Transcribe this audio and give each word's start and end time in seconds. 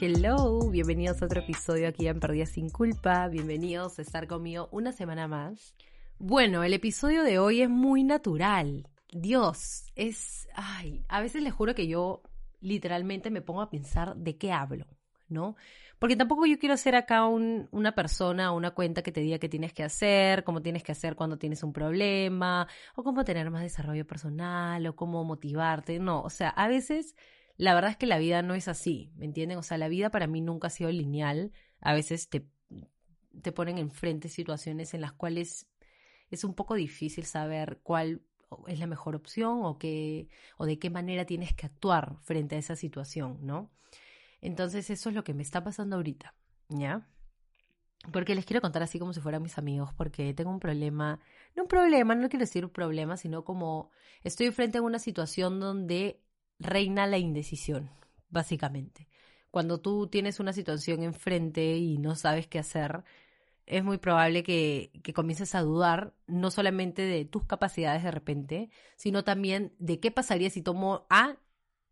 Hello, 0.00 0.60
bienvenidos 0.70 1.20
a 1.20 1.24
otro 1.24 1.40
episodio 1.40 1.88
aquí 1.88 2.06
en 2.06 2.20
Perdida 2.20 2.46
sin 2.46 2.70
Culpa. 2.70 3.26
Bienvenidos 3.26 3.98
a 3.98 4.02
estar 4.02 4.28
conmigo 4.28 4.68
una 4.70 4.92
semana 4.92 5.26
más. 5.26 5.74
Bueno, 6.20 6.62
el 6.62 6.72
episodio 6.72 7.24
de 7.24 7.40
hoy 7.40 7.62
es 7.62 7.68
muy 7.68 8.04
natural. 8.04 8.86
Dios, 9.10 9.90
es... 9.96 10.46
Ay, 10.54 11.04
a 11.08 11.20
veces 11.20 11.42
les 11.42 11.52
juro 11.52 11.74
que 11.74 11.88
yo 11.88 12.22
literalmente 12.60 13.28
me 13.30 13.40
pongo 13.40 13.60
a 13.60 13.70
pensar 13.70 14.14
de 14.14 14.36
qué 14.36 14.52
hablo, 14.52 14.86
¿no? 15.28 15.56
Porque 15.98 16.14
tampoco 16.14 16.46
yo 16.46 16.60
quiero 16.60 16.76
ser 16.76 16.94
acá 16.94 17.26
una 17.26 17.92
persona 17.96 18.52
una 18.52 18.70
cuenta 18.70 19.02
que 19.02 19.10
te 19.10 19.20
diga 19.20 19.40
qué 19.40 19.48
tienes 19.48 19.72
que 19.72 19.82
hacer, 19.82 20.44
cómo 20.44 20.62
tienes 20.62 20.84
que 20.84 20.92
hacer 20.92 21.16
cuando 21.16 21.38
tienes 21.38 21.64
un 21.64 21.72
problema, 21.72 22.68
o 22.94 23.02
cómo 23.02 23.24
tener 23.24 23.50
más 23.50 23.62
desarrollo 23.62 24.06
personal, 24.06 24.86
o 24.86 24.94
cómo 24.94 25.24
motivarte. 25.24 25.98
No, 25.98 26.22
o 26.22 26.30
sea, 26.30 26.50
a 26.50 26.68
veces 26.68 27.16
la 27.58 27.74
verdad 27.74 27.90
es 27.90 27.96
que 27.96 28.06
la 28.06 28.18
vida 28.18 28.40
no 28.40 28.54
es 28.54 28.68
así, 28.68 29.10
¿me 29.16 29.26
entienden? 29.26 29.58
O 29.58 29.62
sea, 29.62 29.78
la 29.78 29.88
vida 29.88 30.10
para 30.10 30.28
mí 30.28 30.40
nunca 30.40 30.68
ha 30.68 30.70
sido 30.70 30.90
lineal. 30.92 31.52
A 31.80 31.92
veces 31.92 32.28
te, 32.28 32.46
te 33.42 33.50
ponen 33.50 33.78
enfrente 33.78 34.28
situaciones 34.28 34.94
en 34.94 35.00
las 35.00 35.12
cuales 35.12 35.66
es 36.30 36.44
un 36.44 36.54
poco 36.54 36.76
difícil 36.76 37.24
saber 37.24 37.80
cuál 37.82 38.22
es 38.68 38.78
la 38.78 38.86
mejor 38.86 39.16
opción 39.16 39.64
o, 39.64 39.76
qué, 39.76 40.28
o 40.56 40.66
de 40.66 40.78
qué 40.78 40.88
manera 40.88 41.24
tienes 41.24 41.52
que 41.52 41.66
actuar 41.66 42.16
frente 42.22 42.54
a 42.54 42.58
esa 42.58 42.76
situación, 42.76 43.38
¿no? 43.42 43.72
Entonces 44.40 44.88
eso 44.88 45.08
es 45.08 45.14
lo 45.16 45.24
que 45.24 45.34
me 45.34 45.42
está 45.42 45.64
pasando 45.64 45.96
ahorita, 45.96 46.34
¿ya? 46.68 47.08
Porque 48.12 48.36
les 48.36 48.46
quiero 48.46 48.60
contar 48.60 48.84
así 48.84 49.00
como 49.00 49.12
si 49.12 49.20
fueran 49.20 49.42
mis 49.42 49.58
amigos, 49.58 49.92
porque 49.94 50.32
tengo 50.32 50.50
un 50.50 50.60
problema, 50.60 51.18
no 51.56 51.64
un 51.64 51.68
problema, 51.68 52.14
no 52.14 52.28
quiero 52.28 52.44
decir 52.44 52.64
un 52.64 52.70
problema, 52.70 53.16
sino 53.16 53.44
como 53.44 53.90
estoy 54.22 54.52
frente 54.52 54.78
a 54.78 54.82
una 54.82 55.00
situación 55.00 55.58
donde 55.58 56.22
reina 56.58 57.06
la 57.06 57.18
indecisión, 57.18 57.90
básicamente. 58.30 59.08
Cuando 59.50 59.80
tú 59.80 60.08
tienes 60.08 60.40
una 60.40 60.52
situación 60.52 61.02
enfrente 61.02 61.76
y 61.76 61.98
no 61.98 62.14
sabes 62.14 62.46
qué 62.46 62.58
hacer, 62.58 63.04
es 63.66 63.84
muy 63.84 63.98
probable 63.98 64.42
que, 64.42 64.90
que, 65.02 65.12
comiences 65.12 65.54
a 65.54 65.62
dudar 65.62 66.14
no 66.26 66.50
solamente 66.50 67.02
de 67.02 67.24
tus 67.24 67.44
capacidades 67.44 68.02
de 68.02 68.10
repente, 68.10 68.70
sino 68.96 69.24
también 69.24 69.74
de 69.78 70.00
qué 70.00 70.10
pasaría 70.10 70.50
si 70.50 70.62
tomo 70.62 71.06
A 71.10 71.36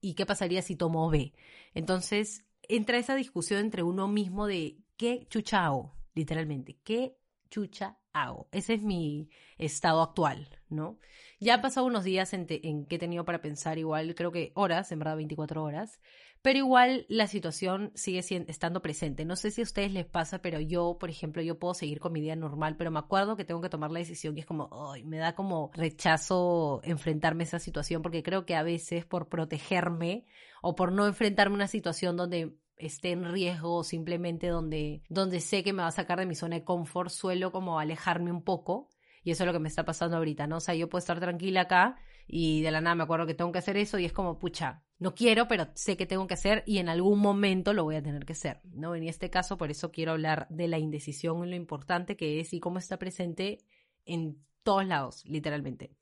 y 0.01 0.15
qué 0.15 0.27
pasaría 0.27 0.63
si 0.63 0.77
tomo 0.77 1.11
B. 1.11 1.33
Entonces 1.75 2.45
entra 2.63 2.99
esa 2.99 3.15
discusión 3.15 3.61
entre 3.61 3.83
uno 3.83 4.09
mismo 4.09 4.47
de 4.47 4.79
qué 4.97 5.27
chucha 5.29 5.71
literalmente, 6.15 6.79
qué 6.83 7.17
chucha 7.57 7.97
hago. 8.13 8.49
Ese 8.53 8.75
es 8.75 8.83
mi 8.83 9.31
estado 9.57 10.03
actual, 10.03 10.49
¿no? 10.69 10.99
Ya 11.41 11.55
han 11.55 11.63
pasado 11.63 11.87
unos 11.87 12.05
días 12.05 12.35
en, 12.35 12.47
que 12.47 12.97
he 12.97 12.99
tenido 12.99 13.25
para 13.25 13.41
pensar 13.41 13.79
igual, 13.79 14.15
creo 14.15 14.31
que 14.31 14.53
horas, 14.55 14.93
en 14.93 14.99
verdad 14.99 15.17
24 15.17 15.63
horas, 15.63 16.01
pero 16.43 16.59
igual 16.59 17.07
la 17.09 17.27
situación 17.27 17.93
sigue 17.95 18.23
siendo, 18.23 18.51
estando 18.51 18.83
presente. 18.83 19.25
No 19.25 19.37
sé 19.37 19.51
si 19.51 19.63
a 19.63 19.65
ustedes 19.65 19.91
les 19.91 20.05
pasa, 20.05 20.43
pero 20.43 20.61
yo, 20.61 20.99
por 21.01 21.09
ejemplo, 21.09 21.41
yo 21.41 21.59
puedo 21.59 21.73
seguir 21.73 21.99
con 21.99 22.13
mi 22.13 22.21
día 22.21 22.37
normal, 22.37 22.77
pero 22.77 22.91
me 22.91 22.99
acuerdo 22.99 23.37
que 23.37 23.45
tengo 23.47 23.63
que 23.63 23.71
tomar 23.71 23.91
la 23.91 24.01
decisión 24.01 24.37
y 24.37 24.41
es 24.41 24.47
como, 24.47 24.71
me 25.05 25.17
da 25.17 25.35
como 25.35 25.71
rechazo 25.75 26.83
enfrentarme 26.85 27.45
a 27.45 27.47
esa 27.47 27.59
situación 27.59 28.03
porque 28.03 28.23
creo 28.23 28.45
que 28.45 28.55
a 28.55 28.63
veces 28.63 29.07
por 29.07 29.29
protegerme 29.29 30.27
o 30.61 30.75
por 30.75 30.93
no 30.93 31.07
enfrentarme 31.07 31.55
a 31.55 31.57
una 31.57 31.69
situación 31.69 32.17
donde 32.19 32.55
esté 32.77 33.13
en 33.13 33.31
riesgo 33.31 33.85
simplemente 33.85 34.49
donde, 34.49 35.03
donde 35.09 35.41
sé 35.41 35.63
que 35.63 35.73
me 35.73 35.83
va 35.83 35.89
a 35.89 35.93
sacar 35.93 36.19
de 36.19 36.27
mi 36.27 36.35
zona 36.35 36.57
de 36.57 36.65
confort, 36.65 37.11
suelo 37.11 37.53
como 37.53 37.79
alejarme 37.79 38.31
un 38.31 38.43
poco. 38.43 38.91
Y 39.23 39.33
eso 39.33 39.43
es 39.43 39.47
lo 39.47 39.53
que 39.53 39.59
me 39.59 39.69
está 39.69 39.85
pasando 39.85 40.17
ahorita, 40.17 40.47
¿no? 40.47 40.59
O 40.59 40.61
sea, 40.61 40.75
yo 40.77 40.89
puedo 40.89 41.01
estar 41.01 41.19
tranquila 41.19 41.63
acá 41.63 41.97
y 42.29 42.63
de 42.63 42.71
la 42.71 42.81
nada 42.81 42.95
me 42.95 43.03
acuerdo 43.03 43.27
que 43.27 43.35
tengo 43.35 43.51
que 43.51 43.59
hacer 43.59 43.77
eso 43.77 43.99
y 43.99 44.05
es 44.05 44.13
como, 44.13 44.39
pucha, 44.39 44.85
no 44.99 45.15
quiero, 45.15 45.49
pero 45.49 45.67
sé 45.75 45.97
que 45.97 46.07
tengo 46.07 46.27
que 46.27 46.35
hacer 46.35 46.63
y 46.65 46.79
en 46.79 46.89
algún 46.89 47.19
momento 47.19 47.73
lo 47.73 47.85
voy 47.85 47.97
a 47.97 48.03
tener 48.03 48.25
que 48.25 48.35
hacer, 48.35 48.61
¿no? 48.65 48.95
En 48.95 49.03
este 49.05 49.29
caso, 49.29 49.57
por 49.57 49.71
eso 49.71 49.91
quiero 49.91 50.13
hablar 50.13 50.47
de 50.49 50.69
la 50.69 50.79
indecisión 50.79 51.45
y 51.45 51.51
lo 51.51 51.57
importante 51.57 52.17
que 52.17 52.41
es 52.41 52.53
y 52.53 52.61
cómo 52.61 52.79
está 52.79 52.99
presente 52.99 53.59
en 54.05 54.45
todos 54.63 54.87
lados, 54.87 55.25
literalmente. 55.27 55.97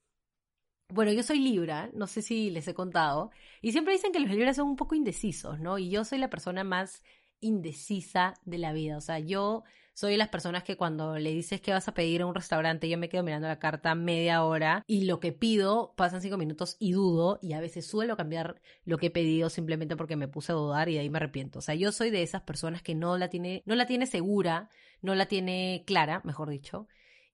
Bueno, 0.94 1.10
yo 1.10 1.24
soy 1.24 1.40
Libra, 1.40 1.90
no 1.92 2.06
sé 2.06 2.22
si 2.22 2.50
les 2.50 2.68
he 2.68 2.74
contado, 2.74 3.32
y 3.60 3.72
siempre 3.72 3.94
dicen 3.94 4.12
que 4.12 4.20
los 4.20 4.30
Libras 4.30 4.54
son 4.54 4.68
un 4.68 4.76
poco 4.76 4.94
indecisos, 4.94 5.58
¿no? 5.58 5.76
Y 5.76 5.90
yo 5.90 6.04
soy 6.04 6.18
la 6.18 6.30
persona 6.30 6.62
más 6.62 7.02
indecisa 7.40 8.34
de 8.44 8.58
la 8.58 8.72
vida, 8.72 8.96
o 8.96 9.00
sea, 9.00 9.18
yo 9.18 9.64
soy 9.92 10.12
de 10.12 10.18
las 10.18 10.28
personas 10.28 10.62
que 10.62 10.76
cuando 10.76 11.18
le 11.18 11.32
dices 11.32 11.60
que 11.60 11.72
vas 11.72 11.88
a 11.88 11.94
pedir 11.94 12.22
a 12.22 12.26
un 12.26 12.34
restaurante, 12.36 12.88
yo 12.88 12.96
me 12.96 13.08
quedo 13.08 13.24
mirando 13.24 13.48
la 13.48 13.58
carta 13.58 13.96
media 13.96 14.44
hora 14.44 14.84
y 14.86 15.04
lo 15.06 15.18
que 15.18 15.32
pido 15.32 15.94
pasan 15.96 16.20
cinco 16.20 16.36
minutos 16.36 16.76
y 16.78 16.92
dudo 16.92 17.40
y 17.42 17.54
a 17.54 17.60
veces 17.60 17.84
suelo 17.88 18.16
cambiar 18.16 18.60
lo 18.84 18.96
que 18.96 19.06
he 19.06 19.10
pedido 19.10 19.50
simplemente 19.50 19.96
porque 19.96 20.14
me 20.14 20.28
puse 20.28 20.52
a 20.52 20.54
dudar 20.54 20.88
y 20.88 20.94
de 20.94 21.00
ahí 21.00 21.10
me 21.10 21.18
arrepiento. 21.18 21.58
O 21.58 21.62
sea, 21.62 21.74
yo 21.74 21.90
soy 21.90 22.10
de 22.10 22.22
esas 22.22 22.42
personas 22.42 22.82
que 22.82 22.94
no 22.94 23.18
la 23.18 23.28
tiene, 23.30 23.64
no 23.66 23.74
la 23.74 23.86
tiene 23.86 24.06
segura, 24.06 24.70
no 25.02 25.16
la 25.16 25.26
tiene 25.26 25.82
clara, 25.86 26.20
mejor 26.24 26.50
dicho. 26.50 26.86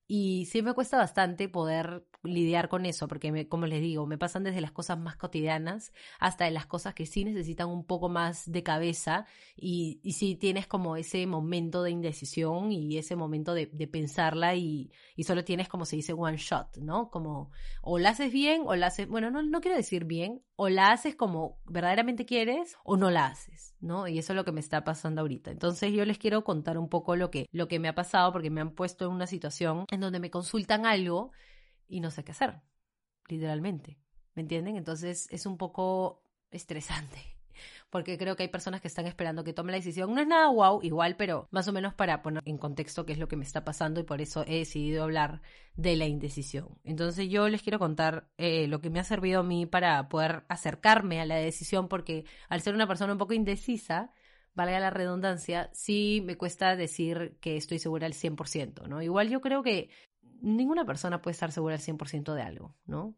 Y 0.06 0.46
sí 0.46 0.62
me 0.62 0.74
cuesta 0.74 0.96
bastante 0.96 1.48
poder 1.48 2.04
lidiar 2.22 2.68
con 2.68 2.84
eso, 2.86 3.08
porque 3.08 3.48
como 3.48 3.66
les 3.66 3.80
digo, 3.80 4.06
me 4.06 4.18
pasan 4.18 4.42
desde 4.42 4.60
las 4.60 4.72
cosas 4.72 4.98
más 4.98 5.16
cotidianas 5.16 5.92
hasta 6.18 6.44
de 6.44 6.50
las 6.50 6.66
cosas 6.66 6.94
que 6.94 7.06
sí 7.06 7.24
necesitan 7.24 7.68
un 7.68 7.84
poco 7.84 8.08
más 8.08 8.50
de 8.50 8.62
cabeza 8.62 9.26
y, 9.56 10.00
y 10.02 10.12
sí 10.12 10.36
tienes 10.36 10.66
como 10.66 10.96
ese 10.96 11.26
momento 11.26 11.82
de 11.82 11.90
indecisión 11.90 12.72
y 12.72 12.98
ese 12.98 13.16
momento 13.16 13.54
de, 13.54 13.66
de 13.66 13.86
pensarla 13.86 14.54
y, 14.54 14.90
y, 15.16 15.24
solo 15.24 15.44
tienes 15.44 15.68
como 15.68 15.84
se 15.84 15.96
dice 15.96 16.12
one 16.12 16.36
shot, 16.36 16.76
¿no? 16.78 17.10
Como 17.10 17.50
o 17.82 17.98
la 17.98 18.10
haces 18.10 18.32
bien 18.32 18.62
o 18.66 18.76
la 18.76 18.88
haces, 18.88 19.08
bueno, 19.08 19.30
no, 19.30 19.42
no 19.42 19.60
quiero 19.60 19.76
decir 19.76 20.04
bien, 20.04 20.42
o 20.56 20.68
la 20.68 20.88
haces 20.88 21.16
como 21.16 21.58
verdaderamente 21.64 22.26
quieres 22.26 22.76
o 22.84 22.98
no 22.98 23.10
la 23.10 23.28
haces, 23.28 23.74
¿no? 23.80 24.06
Y 24.08 24.18
eso 24.18 24.34
es 24.34 24.36
lo 24.36 24.44
que 24.44 24.52
me 24.52 24.60
está 24.60 24.84
pasando 24.84 25.22
ahorita. 25.22 25.50
Entonces 25.50 25.90
yo 25.92 26.04
les 26.04 26.18
quiero 26.18 26.44
contar 26.44 26.76
un 26.76 26.90
poco 26.90 27.16
lo 27.16 27.30
que, 27.30 27.48
lo 27.50 27.66
que 27.66 27.78
me 27.78 27.88
ha 27.88 27.94
pasado 27.94 28.30
porque 28.30 28.50
me 28.50 28.60
han 28.60 28.72
puesto 28.72 29.06
en 29.06 29.12
una 29.12 29.26
situación 29.26 29.86
en 29.90 30.00
donde 30.00 30.20
me 30.20 30.30
consultan 30.30 30.84
algo 30.84 31.32
y 31.90 32.00
no 32.00 32.10
sé 32.10 32.24
qué 32.24 32.32
hacer, 32.32 32.60
literalmente. 33.28 33.98
¿Me 34.34 34.42
entienden? 34.42 34.76
Entonces 34.76 35.26
es 35.30 35.44
un 35.46 35.58
poco 35.58 36.24
estresante. 36.50 37.18
Porque 37.90 38.16
creo 38.16 38.36
que 38.36 38.44
hay 38.44 38.48
personas 38.48 38.80
que 38.80 38.88
están 38.88 39.06
esperando 39.06 39.44
que 39.44 39.52
tome 39.52 39.72
la 39.72 39.78
decisión. 39.78 40.14
No 40.14 40.20
es 40.20 40.26
nada 40.26 40.48
wow, 40.48 40.80
igual, 40.82 41.16
pero 41.16 41.48
más 41.50 41.66
o 41.68 41.72
menos 41.72 41.92
para 41.92 42.22
poner 42.22 42.42
en 42.46 42.56
contexto 42.56 43.04
qué 43.04 43.12
es 43.12 43.18
lo 43.18 43.28
que 43.28 43.36
me 43.36 43.44
está 43.44 43.64
pasando 43.64 44.00
y 44.00 44.04
por 44.04 44.20
eso 44.20 44.44
he 44.46 44.58
decidido 44.58 45.02
hablar 45.02 45.42
de 45.74 45.96
la 45.96 46.06
indecisión. 46.06 46.78
Entonces 46.84 47.28
yo 47.28 47.48
les 47.48 47.62
quiero 47.62 47.78
contar 47.78 48.30
eh, 48.38 48.68
lo 48.68 48.80
que 48.80 48.90
me 48.90 49.00
ha 49.00 49.04
servido 49.04 49.40
a 49.40 49.42
mí 49.44 49.66
para 49.66 50.08
poder 50.08 50.44
acercarme 50.48 51.20
a 51.20 51.26
la 51.26 51.36
decisión, 51.36 51.88
porque 51.88 52.24
al 52.48 52.60
ser 52.60 52.74
una 52.74 52.86
persona 52.86 53.12
un 53.12 53.18
poco 53.18 53.34
indecisa, 53.34 54.12
valga 54.54 54.80
la 54.80 54.90
redundancia, 54.90 55.70
sí 55.72 56.22
me 56.24 56.36
cuesta 56.36 56.76
decir 56.76 57.36
que 57.40 57.56
estoy 57.56 57.78
segura 57.78 58.06
al 58.06 58.14
100%, 58.14 58.86
¿no? 58.88 59.02
Igual 59.02 59.28
yo 59.28 59.40
creo 59.40 59.62
que 59.62 59.90
ninguna 60.42 60.84
persona 60.84 61.22
puede 61.22 61.32
estar 61.32 61.52
segura 61.52 61.74
al 61.74 61.80
100% 61.80 62.34
de 62.34 62.42
algo, 62.42 62.74
¿no? 62.86 63.14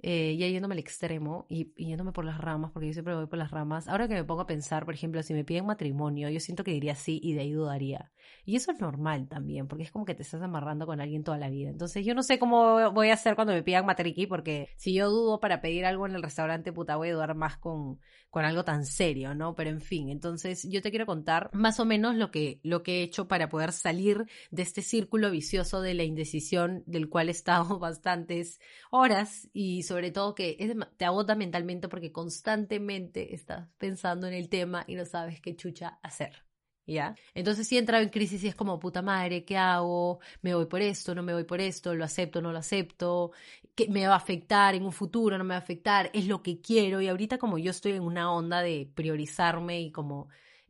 Eh, 0.00 0.36
ya 0.36 0.46
yéndome 0.46 0.74
al 0.74 0.78
extremo 0.78 1.46
y, 1.48 1.72
y, 1.76 1.86
yéndome 1.86 2.12
por 2.12 2.24
las 2.24 2.38
ramas, 2.38 2.70
porque 2.70 2.86
yo 2.88 2.92
siempre 2.92 3.14
voy 3.14 3.26
por 3.26 3.38
las 3.38 3.50
ramas. 3.50 3.88
Ahora 3.88 4.08
que 4.08 4.14
me 4.14 4.24
pongo 4.24 4.42
a 4.42 4.46
pensar, 4.46 4.84
por 4.84 4.94
ejemplo, 4.94 5.22
si 5.22 5.34
me 5.34 5.44
piden 5.44 5.66
matrimonio, 5.66 6.28
yo 6.28 6.38
siento 6.38 6.64
que 6.64 6.72
diría 6.72 6.94
sí 6.94 7.18
y 7.22 7.34
de 7.34 7.40
ahí 7.40 7.52
dudaría. 7.52 8.12
Y 8.44 8.56
eso 8.56 8.70
es 8.70 8.80
normal 8.80 9.28
también, 9.28 9.66
porque 9.66 9.84
es 9.84 9.90
como 9.90 10.04
que 10.04 10.14
te 10.14 10.22
estás 10.22 10.40
amarrando 10.42 10.86
con 10.86 11.00
alguien 11.00 11.24
toda 11.24 11.38
la 11.38 11.50
vida. 11.50 11.68
Entonces 11.68 12.04
yo 12.04 12.14
no 12.14 12.22
sé 12.22 12.38
cómo 12.38 12.92
voy 12.92 13.10
a 13.10 13.14
hacer 13.14 13.34
cuando 13.34 13.52
me 13.52 13.62
pidan 13.62 13.86
matriqui, 13.86 14.26
porque 14.26 14.68
si 14.76 14.94
yo 14.94 15.10
dudo 15.10 15.40
para 15.40 15.60
pedir 15.60 15.84
algo 15.84 16.06
en 16.06 16.14
el 16.14 16.22
restaurante, 16.22 16.72
puta, 16.72 16.96
voy 16.96 17.08
a 17.08 17.14
dudar 17.14 17.34
más 17.34 17.56
con, 17.58 17.98
con 18.30 18.44
algo 18.44 18.64
tan 18.64 18.84
serio, 18.84 19.34
¿no? 19.34 19.54
Pero 19.54 19.70
en 19.70 19.80
fin, 19.80 20.10
entonces 20.10 20.66
yo 20.68 20.82
te 20.82 20.90
quiero 20.90 21.06
contar 21.06 21.50
más 21.52 21.80
o 21.80 21.84
menos 21.84 22.16
lo 22.16 22.30
que, 22.30 22.60
lo 22.62 22.82
que 22.82 23.00
he 23.00 23.02
hecho 23.02 23.28
para 23.28 23.48
poder 23.48 23.72
salir 23.72 24.26
de 24.50 24.62
este 24.62 24.82
círculo 24.82 25.30
vicioso 25.30 25.80
de 25.80 25.94
la 25.94 26.04
indecisión 26.04 26.82
del 26.86 27.08
cual 27.08 27.28
he 27.28 27.32
estado 27.32 27.78
bastantes 27.80 28.60
horas 28.90 29.48
y 29.52 29.82
sobre 29.82 30.10
todo 30.10 30.34
que 30.34 30.56
te 30.96 31.04
agota 31.04 31.34
mentalmente 31.34 31.88
porque 31.88 32.12
constantemente 32.12 33.34
estás 33.34 33.68
pensando 33.78 34.26
en 34.26 34.34
el 34.34 34.48
tema 34.48 34.84
y 34.86 34.94
no 34.94 35.04
sabes 35.04 35.40
qué 35.40 35.56
chucha 35.56 35.98
hacer. 36.02 36.45
¿Ya? 36.86 37.14
Entonces 37.34 37.66
sí 37.68 37.78
entraba 37.78 38.02
en 38.02 38.10
crisis 38.10 38.42
y 38.44 38.48
es 38.48 38.54
como, 38.54 38.78
puta 38.78 39.02
madre, 39.02 39.44
¿qué 39.44 39.56
hago? 39.56 40.20
¿Me 40.42 40.54
voy 40.54 40.66
por 40.66 40.82
esto? 40.82 41.14
¿No 41.14 41.22
me 41.22 41.32
voy 41.34 41.44
por 41.44 41.60
esto? 41.60 41.94
¿Lo 41.94 42.04
acepto? 42.04 42.40
¿No 42.40 42.52
lo 42.52 42.58
acepto? 42.58 43.32
¿Qué 43.74 43.88
me 43.88 44.06
va 44.06 44.14
a 44.14 44.18
afectar 44.18 44.74
en 44.74 44.84
un 44.84 44.92
futuro? 44.92 45.36
¿No 45.38 45.44
me 45.44 45.50
va 45.50 45.56
a 45.56 45.58
afectar? 45.58 46.10
¿Es 46.14 46.26
lo 46.26 46.42
que 46.42 46.60
quiero? 46.60 47.00
Y 47.00 47.08
ahorita 47.08 47.38
como 47.38 47.58
yo 47.58 47.70
estoy 47.70 47.92
en 47.92 48.02
una 48.02 48.32
onda 48.32 48.62
de 48.62 48.88
priorizarme 48.94 49.80
y 49.80 49.90
como 49.92 50.28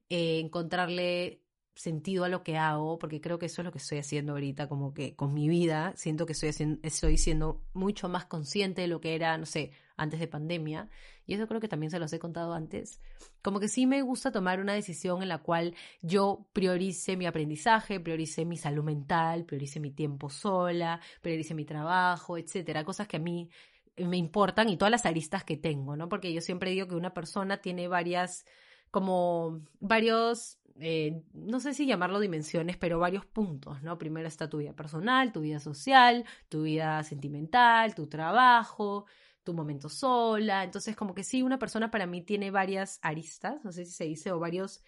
eh, 0.09 0.41
encontrarle 0.41 1.41
sentido 1.77 2.25
a 2.25 2.29
lo 2.29 2.43
que 2.43 2.57
hago, 2.57 2.99
porque 2.99 3.21
creo 3.21 3.39
que 3.39 3.47
eso 3.47 3.61
es 3.61 3.67
lo 3.67 3.71
que 3.71 3.79
estoy 3.79 3.99
haciendo 3.99 4.33
ahorita, 4.33 4.69
como 4.69 4.95
que 4.95 5.15
con 5.15 5.35
mi 5.35 5.49
vida, 5.49 5.93
siento 5.95 6.27
que 6.27 6.33
estoy, 6.33 6.51
estoy 6.83 7.19
siendo 7.19 7.63
mucho 7.75 8.09
más 8.09 8.25
consciente 8.25 8.83
de 8.83 8.89
lo 8.89 9.01
que 9.01 9.15
era, 9.15 9.37
no 9.37 9.47
sé, 9.47 9.73
antes 9.97 10.19
de 10.19 10.27
pandemia, 10.27 10.89
y 11.27 11.35
eso 11.35 11.47
creo 11.47 11.61
que 11.61 11.69
también 11.69 11.91
se 11.91 11.99
los 11.99 12.13
he 12.13 12.19
contado 12.19 12.55
antes, 12.55 13.01
como 13.43 13.61
que 13.61 13.69
sí 13.69 13.87
me 13.87 14.01
gusta 14.03 14.33
tomar 14.33 14.59
una 14.59 14.73
decisión 14.73 15.23
en 15.23 15.29
la 15.29 15.39
cual 15.39 15.75
yo 16.01 16.47
priorice 16.55 17.17
mi 17.17 17.27
aprendizaje, 17.27 18.01
priorice 18.01 18.47
mi 18.47 18.57
salud 18.57 18.83
mental, 18.83 19.45
priorice 19.45 19.79
mi 19.79 19.91
tiempo 19.91 20.31
sola, 20.31 21.01
priorice 21.21 21.55
mi 21.55 21.67
trabajo, 21.67 22.39
etcétera, 22.39 22.85
cosas 22.85 23.07
que 23.07 23.19
a 23.19 23.21
mí 23.21 23.51
me 23.99 24.17
importan 24.17 24.69
y 24.71 24.77
todas 24.77 24.91
las 24.91 25.07
aristas 25.07 25.45
que 25.45 25.57
tengo, 25.57 25.97
¿no? 25.97 26.09
Porque 26.09 26.33
yo 26.33 26.41
siempre 26.41 26.71
digo 26.71 26.87
que 26.89 26.95
una 26.95 27.15
persona 27.15 27.59
tiene 27.59 27.89
varias, 27.89 28.45
como 28.91 29.61
varios 29.81 30.59
eh, 30.81 31.23
no 31.33 31.61
sé 31.61 31.75
si 31.75 31.87
llamarlo 31.87 32.21
dimensiones, 32.21 32.77
pero 32.77 32.99
varios 32.99 33.25
puntos, 33.25 33.83
¿no? 33.83 33.99
Primero 33.99 34.29
está 34.29 34.49
tu 34.49 34.59
vida 34.59 34.75
personal, 34.75 35.33
tu 35.33 35.41
vida 35.41 35.59
social, 35.61 36.25
tu 36.49 36.63
vida 36.63 37.03
sentimental, 37.03 37.95
tu 37.95 38.07
trabajo, 38.07 39.07
tu 39.43 39.55
momento 39.55 39.89
sola. 39.89 40.65
Entonces, 40.65 40.97
como 40.97 41.15
que 41.15 41.25
sí, 41.25 41.43
una 41.43 41.59
persona 41.59 41.91
para 41.91 42.07
mí 42.07 42.23
tiene 42.23 42.51
varias 42.51 42.99
aristas, 43.03 43.65
no 43.65 43.73
sé 43.73 43.85
si 43.87 43.93
se 43.93 44.05
dice, 44.05 44.33
o 44.33 44.39
varios 44.39 44.83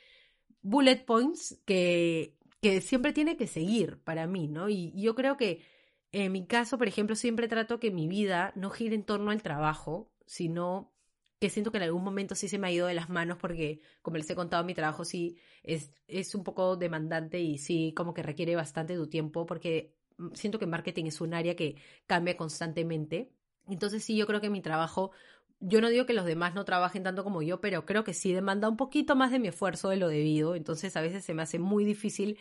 bullet 0.62 1.04
points 1.04 1.60
que, 1.64 2.36
que 2.60 2.80
siempre 2.80 3.12
tiene 3.12 3.36
que 3.36 3.46
seguir 3.46 3.98
para 4.02 4.26
mí, 4.26 4.48
¿no? 4.48 4.68
Y, 4.68 4.92
y 4.94 5.02
yo 5.02 5.14
creo 5.14 5.36
que 5.36 5.62
en 6.12 6.32
mi 6.32 6.46
caso, 6.46 6.78
por 6.78 6.88
ejemplo, 6.88 7.16
siempre 7.16 7.48
trato 7.48 7.80
que 7.80 7.90
mi 7.90 8.08
vida 8.08 8.52
no 8.56 8.70
gire 8.70 8.94
en 8.94 9.04
torno 9.04 9.30
al 9.30 9.42
trabajo, 9.42 10.10
sino 10.26 10.92
que 11.40 11.50
siento 11.50 11.70
que 11.70 11.78
en 11.78 11.84
algún 11.84 12.04
momento 12.04 12.34
sí 12.34 12.48
se 12.48 12.58
me 12.58 12.66
ha 12.68 12.72
ido 12.72 12.86
de 12.86 12.94
las 12.94 13.08
manos 13.10 13.38
porque, 13.38 13.80
como 14.02 14.16
les 14.16 14.28
he 14.30 14.34
contado, 14.34 14.64
mi 14.64 14.74
trabajo 14.74 15.04
sí 15.04 15.38
es, 15.62 15.92
es 16.08 16.34
un 16.34 16.44
poco 16.44 16.76
demandante 16.76 17.40
y 17.40 17.58
sí 17.58 17.92
como 17.96 18.14
que 18.14 18.22
requiere 18.22 18.56
bastante 18.56 18.96
tu 18.96 19.08
tiempo 19.08 19.46
porque 19.46 19.94
mm, 20.18 20.34
siento 20.34 20.58
que 20.58 20.66
marketing 20.66 21.06
es 21.06 21.20
un 21.20 21.34
área 21.34 21.54
que 21.56 21.76
cambia 22.06 22.36
constantemente. 22.36 23.30
Entonces 23.68 24.04
sí, 24.04 24.16
yo 24.16 24.26
creo 24.26 24.40
que 24.40 24.50
mi 24.50 24.62
trabajo, 24.62 25.12
yo 25.60 25.80
no 25.80 25.88
digo 25.90 26.06
que 26.06 26.12
los 26.14 26.24
demás 26.24 26.54
no 26.54 26.64
trabajen 26.64 27.02
tanto 27.04 27.24
como 27.24 27.42
yo, 27.42 27.60
pero 27.60 27.84
creo 27.86 28.04
que 28.04 28.14
sí 28.14 28.32
demanda 28.32 28.68
un 28.68 28.76
poquito 28.76 29.14
más 29.16 29.30
de 29.30 29.38
mi 29.38 29.48
esfuerzo 29.48 29.90
de 29.90 29.96
lo 29.96 30.08
debido. 30.08 30.54
Entonces 30.56 30.96
a 30.96 31.00
veces 31.00 31.24
se 31.24 31.34
me 31.34 31.42
hace 31.42 31.58
muy 31.58 31.84
difícil 31.84 32.38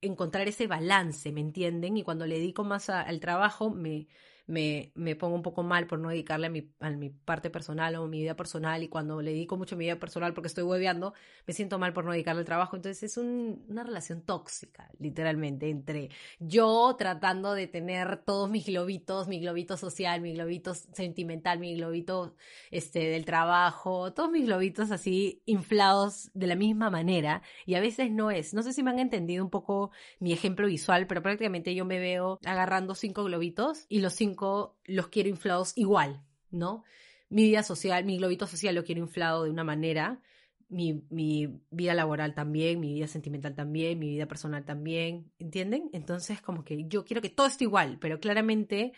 encontrar 0.00 0.48
ese 0.48 0.66
balance, 0.66 1.30
¿me 1.32 1.40
entienden? 1.40 1.96
Y 1.96 2.02
cuando 2.04 2.26
le 2.26 2.36
dedico 2.36 2.64
más 2.64 2.88
al 2.90 3.20
trabajo, 3.20 3.70
me, 3.70 4.08
me, 4.50 4.90
me 4.96 5.14
pongo 5.14 5.36
un 5.36 5.42
poco 5.42 5.62
mal 5.62 5.86
por 5.86 6.00
no 6.00 6.08
dedicarle 6.08 6.48
a 6.48 6.50
mi, 6.50 6.68
a 6.80 6.90
mi 6.90 7.10
parte 7.10 7.50
personal 7.50 7.94
o 7.94 8.08
mi 8.08 8.20
vida 8.20 8.34
personal 8.34 8.82
y 8.82 8.88
cuando 8.88 9.22
le 9.22 9.30
dedico 9.30 9.56
mucho 9.56 9.76
a 9.76 9.78
mi 9.78 9.84
vida 9.84 10.00
personal 10.00 10.34
porque 10.34 10.48
estoy 10.48 10.64
hueveando, 10.64 11.14
me 11.46 11.54
siento 11.54 11.78
mal 11.78 11.92
por 11.92 12.04
no 12.04 12.10
dedicarle 12.10 12.40
al 12.40 12.46
trabajo. 12.46 12.74
Entonces 12.74 13.02
es 13.04 13.16
una 13.16 13.84
relación 13.84 14.22
tóxica, 14.22 14.90
literalmente, 14.98 15.70
entre 15.70 16.10
yo 16.40 16.96
tratando 16.98 17.54
de 17.54 17.68
tener 17.68 18.24
todos 18.24 18.50
mis 18.50 18.66
globitos, 18.66 19.28
mi 19.28 19.38
globito 19.38 19.76
social, 19.76 20.20
mi 20.20 20.34
globito 20.34 20.74
sentimental, 20.74 21.60
mi 21.60 21.76
globito 21.76 22.34
este, 22.72 23.08
del 23.08 23.24
trabajo, 23.24 24.12
todos 24.12 24.32
mis 24.32 24.46
globitos 24.46 24.90
así 24.90 25.42
inflados 25.46 26.30
de 26.34 26.48
la 26.48 26.56
misma 26.56 26.90
manera 26.90 27.42
y 27.66 27.76
a 27.76 27.80
veces 27.80 28.10
no 28.10 28.32
es. 28.32 28.52
No 28.52 28.64
sé 28.64 28.72
si 28.72 28.82
me 28.82 28.90
han 28.90 28.98
entendido 28.98 29.44
un 29.44 29.50
poco 29.50 29.92
mi 30.18 30.32
ejemplo 30.32 30.66
visual, 30.66 31.06
pero 31.06 31.22
prácticamente 31.22 31.72
yo 31.76 31.84
me 31.84 32.00
veo 32.00 32.40
agarrando 32.44 32.96
cinco 32.96 33.22
globitos 33.22 33.86
y 33.88 34.00
los 34.00 34.14
cinco 34.14 34.39
los 34.84 35.08
quiero 35.08 35.28
inflados 35.28 35.72
igual, 35.76 36.22
¿no? 36.50 36.84
Mi 37.28 37.44
vida 37.44 37.62
social, 37.62 38.04
mi 38.04 38.18
globito 38.18 38.46
social 38.46 38.74
lo 38.74 38.84
quiero 38.84 39.00
inflado 39.00 39.44
de 39.44 39.50
una 39.50 39.64
manera, 39.64 40.20
mi, 40.68 41.04
mi 41.10 41.60
vida 41.70 41.94
laboral 41.94 42.34
también, 42.34 42.80
mi 42.80 42.94
vida 42.94 43.06
sentimental 43.06 43.54
también, 43.54 43.98
mi 43.98 44.08
vida 44.08 44.26
personal 44.26 44.64
también, 44.64 45.32
¿entienden? 45.38 45.90
Entonces 45.92 46.40
como 46.40 46.64
que 46.64 46.86
yo 46.88 47.04
quiero 47.04 47.22
que 47.22 47.30
todo 47.30 47.46
esté 47.46 47.64
igual, 47.64 47.98
pero 48.00 48.20
claramente 48.20 48.92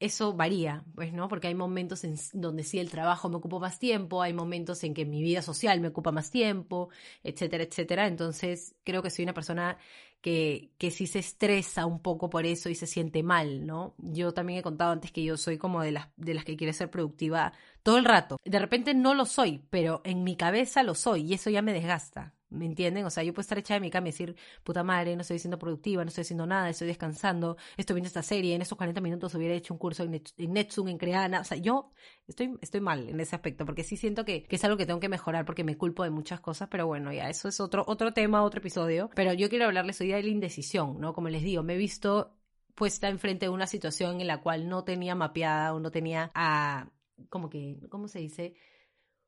eso 0.00 0.34
varía, 0.34 0.84
pues, 0.94 1.12
¿no? 1.12 1.28
Porque 1.28 1.48
hay 1.48 1.54
momentos 1.54 2.04
en 2.04 2.16
donde 2.34 2.62
sí 2.62 2.78
el 2.78 2.90
trabajo 2.90 3.28
me 3.28 3.36
ocupa 3.36 3.58
más 3.58 3.78
tiempo, 3.78 4.22
hay 4.22 4.32
momentos 4.32 4.82
en 4.84 4.92
que 4.94 5.04
mi 5.04 5.22
vida 5.22 5.40
social 5.42 5.80
me 5.80 5.88
ocupa 5.88 6.12
más 6.12 6.30
tiempo, 6.30 6.90
etcétera, 7.22 7.64
etcétera. 7.64 8.06
Entonces, 8.06 8.74
creo 8.84 9.02
que 9.02 9.10
soy 9.10 9.24
una 9.24 9.34
persona 9.34 9.78
que, 10.24 10.70
que 10.78 10.90
sí 10.90 11.06
se 11.06 11.18
estresa 11.18 11.84
un 11.84 12.00
poco 12.00 12.30
por 12.30 12.46
eso 12.46 12.70
y 12.70 12.74
se 12.74 12.86
siente 12.86 13.22
mal, 13.22 13.66
¿no? 13.66 13.94
Yo 13.98 14.32
también 14.32 14.58
he 14.58 14.62
contado 14.62 14.90
antes 14.90 15.12
que 15.12 15.22
yo 15.22 15.36
soy 15.36 15.58
como 15.58 15.82
de 15.82 15.92
las, 15.92 16.08
de 16.16 16.32
las 16.32 16.46
que 16.46 16.56
quiere 16.56 16.72
ser 16.72 16.90
productiva 16.90 17.52
todo 17.82 17.98
el 17.98 18.06
rato. 18.06 18.38
De 18.42 18.58
repente 18.58 18.94
no 18.94 19.12
lo 19.12 19.26
soy, 19.26 19.62
pero 19.68 20.00
en 20.02 20.24
mi 20.24 20.34
cabeza 20.34 20.82
lo 20.82 20.94
soy 20.94 21.24
y 21.26 21.34
eso 21.34 21.50
ya 21.50 21.60
me 21.60 21.74
desgasta. 21.74 22.32
¿Me 22.54 22.66
entienden? 22.66 23.04
O 23.04 23.10
sea, 23.10 23.22
yo 23.22 23.32
puedo 23.32 23.42
estar 23.42 23.58
echada 23.58 23.80
de 23.80 23.86
mi 23.86 23.90
cama 23.90 24.08
y 24.08 24.12
decir, 24.12 24.36
puta 24.62 24.82
madre, 24.82 25.14
no 25.16 25.22
estoy 25.22 25.38
siendo 25.38 25.58
productiva, 25.58 26.04
no 26.04 26.08
estoy 26.08 26.22
haciendo 26.22 26.46
nada, 26.46 26.68
estoy 26.70 26.88
descansando, 26.88 27.56
estoy 27.76 27.94
viendo 27.94 28.08
esta 28.08 28.22
serie, 28.22 28.54
en 28.54 28.62
esos 28.62 28.76
40 28.78 29.00
minutos 29.00 29.34
hubiera 29.34 29.54
hecho 29.54 29.74
un 29.74 29.78
curso 29.78 30.04
en, 30.04 30.22
Netsum, 30.52 30.88
en 30.88 30.98
Creana. 30.98 31.40
O 31.40 31.44
sea, 31.44 31.56
yo 31.58 31.90
estoy, 32.26 32.56
estoy 32.60 32.80
mal 32.80 33.08
en 33.08 33.20
ese 33.20 33.36
aspecto, 33.36 33.66
porque 33.66 33.84
sí 33.84 33.96
siento 33.96 34.24
que, 34.24 34.44
que, 34.44 34.56
es 34.56 34.64
algo 34.64 34.76
que 34.76 34.86
tengo 34.86 35.00
que 35.00 35.08
mejorar 35.08 35.44
porque 35.44 35.64
me 35.64 35.76
culpo 35.76 36.04
de 36.04 36.10
muchas 36.10 36.40
cosas, 36.40 36.68
pero 36.70 36.86
bueno, 36.86 37.12
ya, 37.12 37.28
eso 37.28 37.48
es 37.48 37.60
otro, 37.60 37.84
otro 37.86 38.12
tema, 38.12 38.42
otro 38.42 38.60
episodio. 38.60 39.10
Pero 39.14 39.32
yo 39.32 39.48
quiero 39.48 39.66
hablarles 39.66 40.00
hoy 40.00 40.08
de 40.08 40.22
la 40.22 40.28
indecisión, 40.28 41.00
¿no? 41.00 41.12
Como 41.12 41.28
les 41.28 41.42
digo, 41.42 41.62
me 41.62 41.74
he 41.74 41.78
visto 41.78 42.36
puesta 42.74 43.08
enfrente 43.08 43.46
de 43.46 43.50
una 43.50 43.66
situación 43.66 44.20
en 44.20 44.26
la 44.26 44.40
cual 44.40 44.68
no 44.68 44.84
tenía 44.84 45.14
mapeada 45.14 45.74
o 45.74 45.80
no 45.80 45.90
tenía 45.90 46.30
a, 46.34 46.90
como 47.28 47.48
que, 47.48 47.78
¿cómo 47.88 48.08
se 48.08 48.18
dice? 48.18 48.54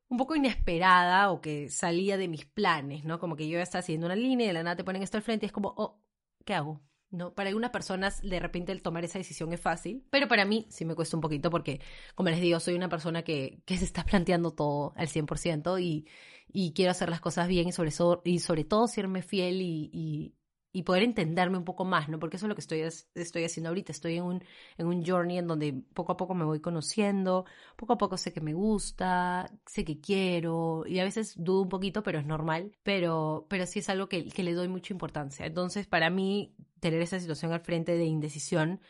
Un 0.09 0.19
poco 0.19 0.37
inesperada 0.37 1.31
o 1.31 1.41
que 1.41 1.69
salía 1.69 2.17
de 2.17 2.29
mis 2.29 2.45
planes, 2.45 3.05
¿no? 3.05 3.19
Como 3.19 3.37
que 3.37 3.49
yo 3.49 3.59
estaba 3.59 3.81
haciendo 3.81 4.07
una 4.07 4.17
línea 4.17 4.45
y 4.45 4.49
de 4.49 4.55
la 4.55 4.63
nada 4.63 4.77
te 4.77 4.85
ponen 4.85 5.03
esto 5.03 5.17
al 5.17 5.23
frente 5.23 5.47
y 5.47 5.49
es 5.49 5.53
como, 5.53 5.75
oh, 5.77 6.01
¿qué 6.45 6.55
hago? 6.55 6.81
¿no? 7.11 7.35
Para 7.35 7.49
algunas 7.49 7.71
personas 7.71 8.21
de 8.23 8.41
repente 8.41 8.73
el 8.73 8.83
tomar 8.83 9.05
esa 9.05 9.19
decisión 9.19 9.53
es 9.53 9.61
fácil, 9.61 10.05
pero 10.11 10.29
para 10.29 10.45
mí 10.45 10.67
sí 10.71 10.85
me 10.85 10.95
cuesta 10.95 11.17
un 11.17 11.21
poquito 11.21 11.51
porque, 11.51 11.81
como 12.15 12.31
les 12.31 12.41
digo, 12.41 12.61
soy 12.61 12.75
una 12.75 12.89
persona 12.89 13.23
que, 13.23 13.63
que 13.65 13.77
se 13.79 13.85
está 13.85 14.05
planteando 14.05 14.53
todo 14.53 14.93
al 14.97 15.09
100% 15.09 15.81
y, 15.81 16.07
y 16.53 16.73
quiero 16.73 16.91
hacer 16.91 17.09
las 17.09 17.21
cosas 17.21 17.49
bien 17.49 17.69
y 17.69 17.73
sobre, 17.73 17.91
y 18.25 18.39
sobre 18.41 18.65
todo 18.65 18.89
serme 18.89 19.23
fiel 19.23 19.63
y, 19.63 19.91
y 19.93 20.35
poder 20.83 21.03
entenderme 21.03 21.59
un 21.59 21.65
poco 21.65 21.85
más, 21.85 22.09
¿no? 22.09 22.19
Porque 22.19 22.37
eso 22.37 22.47
es 22.47 22.49
lo 22.49 22.55
que 22.55 22.61
estoy, 22.61 22.81
estoy 22.81 23.45
haciendo 23.45 23.69
ahorita. 23.69 23.93
Estoy 23.93 24.17
en 24.17 24.25
un, 24.25 24.45
en 24.79 24.87
un 24.87 25.05
journey 25.05 25.39
en 25.39 25.47
donde 25.47 25.73
poco 25.95 26.13
a 26.13 26.17
poco 26.17 26.35
me 26.35 26.45
voy 26.45 26.61
conociendo, 26.61 27.45
poco 27.77 27.95
a 27.95 27.99
poco 27.99 28.17
sé 28.17 28.33
que 28.33 28.41
me 28.41 28.55
gusta, 28.55 29.51
sé 29.67 29.85
que 29.85 30.01
quiero, 30.01 30.85
y 30.87 30.99
a 30.99 31.05
veces 31.05 31.35
dudo 31.37 31.63
un 31.63 31.69
poquito, 31.69 32.03
pero 32.03 32.19
es 32.19 32.27
normal, 32.27 32.73
pero, 32.83 33.47
pero 33.49 33.67
sí 33.67 33.79
es 33.81 33.89
algo 33.89 34.09
que, 34.09 34.29
que 34.29 34.43
le 34.43 34.55
doy 34.55 34.69
mucha 34.69 34.93
importancia. 34.93 35.47
Entonces, 35.47 35.87
para 35.87 36.11
mí, 36.11 36.55
tener 36.81 37.01
esa 37.01 37.21
situación 37.21 37.53
al 37.53 37.61
frente 37.61 37.97
de 37.97 38.05
indecisión, 38.05 38.81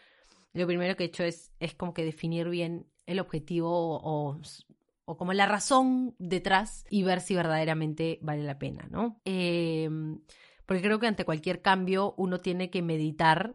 lo 0.52 0.66
primero 0.66 0.96
que 0.96 1.04
he 1.04 1.06
hecho 1.06 1.24
es, 1.24 1.52
es 1.60 1.74
como 1.74 1.94
que 1.94 2.04
definir 2.04 2.48
bien 2.48 2.86
el 3.06 3.20
objetivo 3.20 3.70
o, 3.70 4.40
o 5.04 5.16
como 5.16 5.32
la 5.32 5.46
razón 5.46 6.14
detrás 6.18 6.84
y 6.90 7.02
ver 7.04 7.20
si 7.20 7.34
verdaderamente 7.34 8.18
vale 8.22 8.42
la 8.42 8.58
pena, 8.58 8.88
¿no? 8.90 9.20
Eh, 9.24 9.88
porque 10.66 10.82
creo 10.82 10.98
que 10.98 11.06
ante 11.06 11.24
cualquier 11.24 11.62
cambio 11.62 12.14
uno 12.18 12.40
tiene 12.40 12.70
que 12.70 12.82
meditar, 12.82 13.54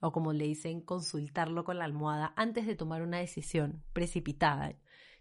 o 0.00 0.12
como 0.12 0.32
le 0.32 0.44
dicen, 0.44 0.80
consultarlo 0.80 1.64
con 1.64 1.78
la 1.78 1.84
almohada 1.84 2.32
antes 2.36 2.66
de 2.66 2.76
tomar 2.76 3.02
una 3.02 3.18
decisión 3.18 3.82
precipitada. 3.92 4.74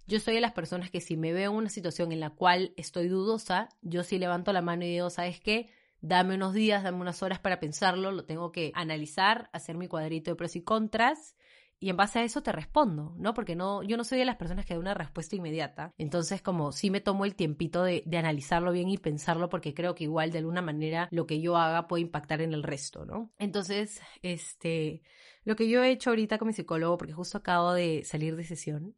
Yo 0.06 0.20
soy 0.20 0.36
de 0.36 0.42
las 0.42 0.54
personas 0.54 0.90
que 0.90 1.02
si 1.02 1.18
me 1.18 1.34
veo 1.34 1.52
en 1.52 1.58
una 1.58 1.70
situación 1.70 2.12
en 2.12 2.20
la 2.20 2.32
cual 2.32 2.74
estoy 2.78 3.08
dudosa, 3.08 3.70
yo 3.82 4.04
sí 4.04 4.20
levanto 4.20 4.54
la 4.54 4.62
mano 4.62 4.84
y 4.84 4.90
digo, 4.90 5.10
¿sabes 5.10 5.40
qué? 5.40 5.70
Dame 6.02 6.36
unos 6.36 6.54
días, 6.54 6.84
dame 6.84 7.02
unas 7.02 7.24
horas 7.24 7.40
para 7.40 7.60
pensarlo, 7.60 8.12
lo 8.12 8.26
tengo 8.26 8.52
que 8.52 8.72
analizar, 8.76 9.50
hacer 9.54 9.78
mi 9.78 9.88
cuadrito 9.88 10.32
de 10.32 10.36
pros 10.36 10.56
y 10.56 10.62
contras 10.62 11.36
y 11.80 11.90
en 11.90 11.98
base 11.98 12.20
a 12.20 12.24
eso 12.24 12.42
te 12.42 12.52
respondo, 12.52 13.14
¿no? 13.18 13.34
Porque 13.34 13.56
no, 13.56 13.84
yo 13.84 13.98
no 13.98 14.04
soy 14.04 14.18
de 14.18 14.26
las 14.26 14.38
personas 14.38 14.66
que 14.66 14.74
da 14.74 14.80
una 14.80 14.96
respuesta 14.96 15.36
inmediata. 15.36 15.94
Entonces, 15.98 16.42
como 16.42 16.72
sí 16.72 16.90
me 16.90 17.02
tomo 17.02 17.24
el 17.24 17.36
tiempito 17.36 17.84
de, 17.84 18.04
analizarlo 18.18 18.72
bien 18.72 18.90
y 18.90 18.98
pensarlo, 18.98 19.50
porque 19.50 19.76
creo 19.76 19.94
que 19.94 20.06
igual 20.06 20.32
de 20.32 20.40
alguna 20.40 20.64
manera 20.64 21.08
lo 21.12 21.28
que 21.28 21.40
yo 21.40 21.56
haga 21.56 21.88
puede 21.88 22.02
impactar 22.02 22.42
en 22.42 22.54
el 22.54 22.64
resto, 22.64 23.06
¿no? 23.06 23.32
Entonces, 23.38 24.02
este, 24.24 25.04
lo 25.44 25.56
que 25.56 25.70
yo 25.70 25.84
he 25.84 25.92
hecho 25.92 26.10
ahorita 26.10 26.40
con 26.40 26.48
mi 26.48 26.54
psicólogo, 26.54 26.98
porque 26.98 27.14
justo 27.14 27.38
acabo 27.38 27.74
de 27.74 28.04
salir 28.06 28.36
de 28.36 28.44
sesión, 28.44 28.96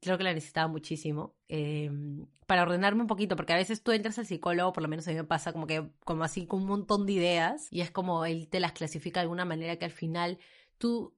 creo 0.00 0.16
que 0.16 0.24
la 0.24 0.32
necesitaba 0.32 0.68
muchísimo, 0.68 1.36
eh, 1.48 1.90
para 2.46 2.62
ordenarme 2.62 3.02
un 3.02 3.08
poquito, 3.08 3.36
porque 3.36 3.52
a 3.52 3.56
veces 3.56 3.82
tú 3.82 3.92
entras 3.92 4.18
al 4.18 4.26
psicólogo, 4.26 4.72
por 4.72 4.82
lo 4.82 4.88
menos 4.88 5.06
a 5.06 5.10
mí 5.10 5.16
me 5.16 5.24
pasa 5.24 5.52
como 5.52 5.66
que, 5.66 5.90
como 6.04 6.24
así, 6.24 6.46
con 6.46 6.62
un 6.62 6.68
montón 6.68 7.04
de 7.04 7.12
ideas, 7.12 7.68
y 7.70 7.82
es 7.82 7.90
como 7.90 8.24
él 8.24 8.48
te 8.48 8.58
las 8.58 8.72
clasifica 8.72 9.20
de 9.20 9.24
alguna 9.24 9.44
manera 9.44 9.76
que 9.76 9.84
al 9.84 9.90
final 9.90 10.38
tú 10.78 11.14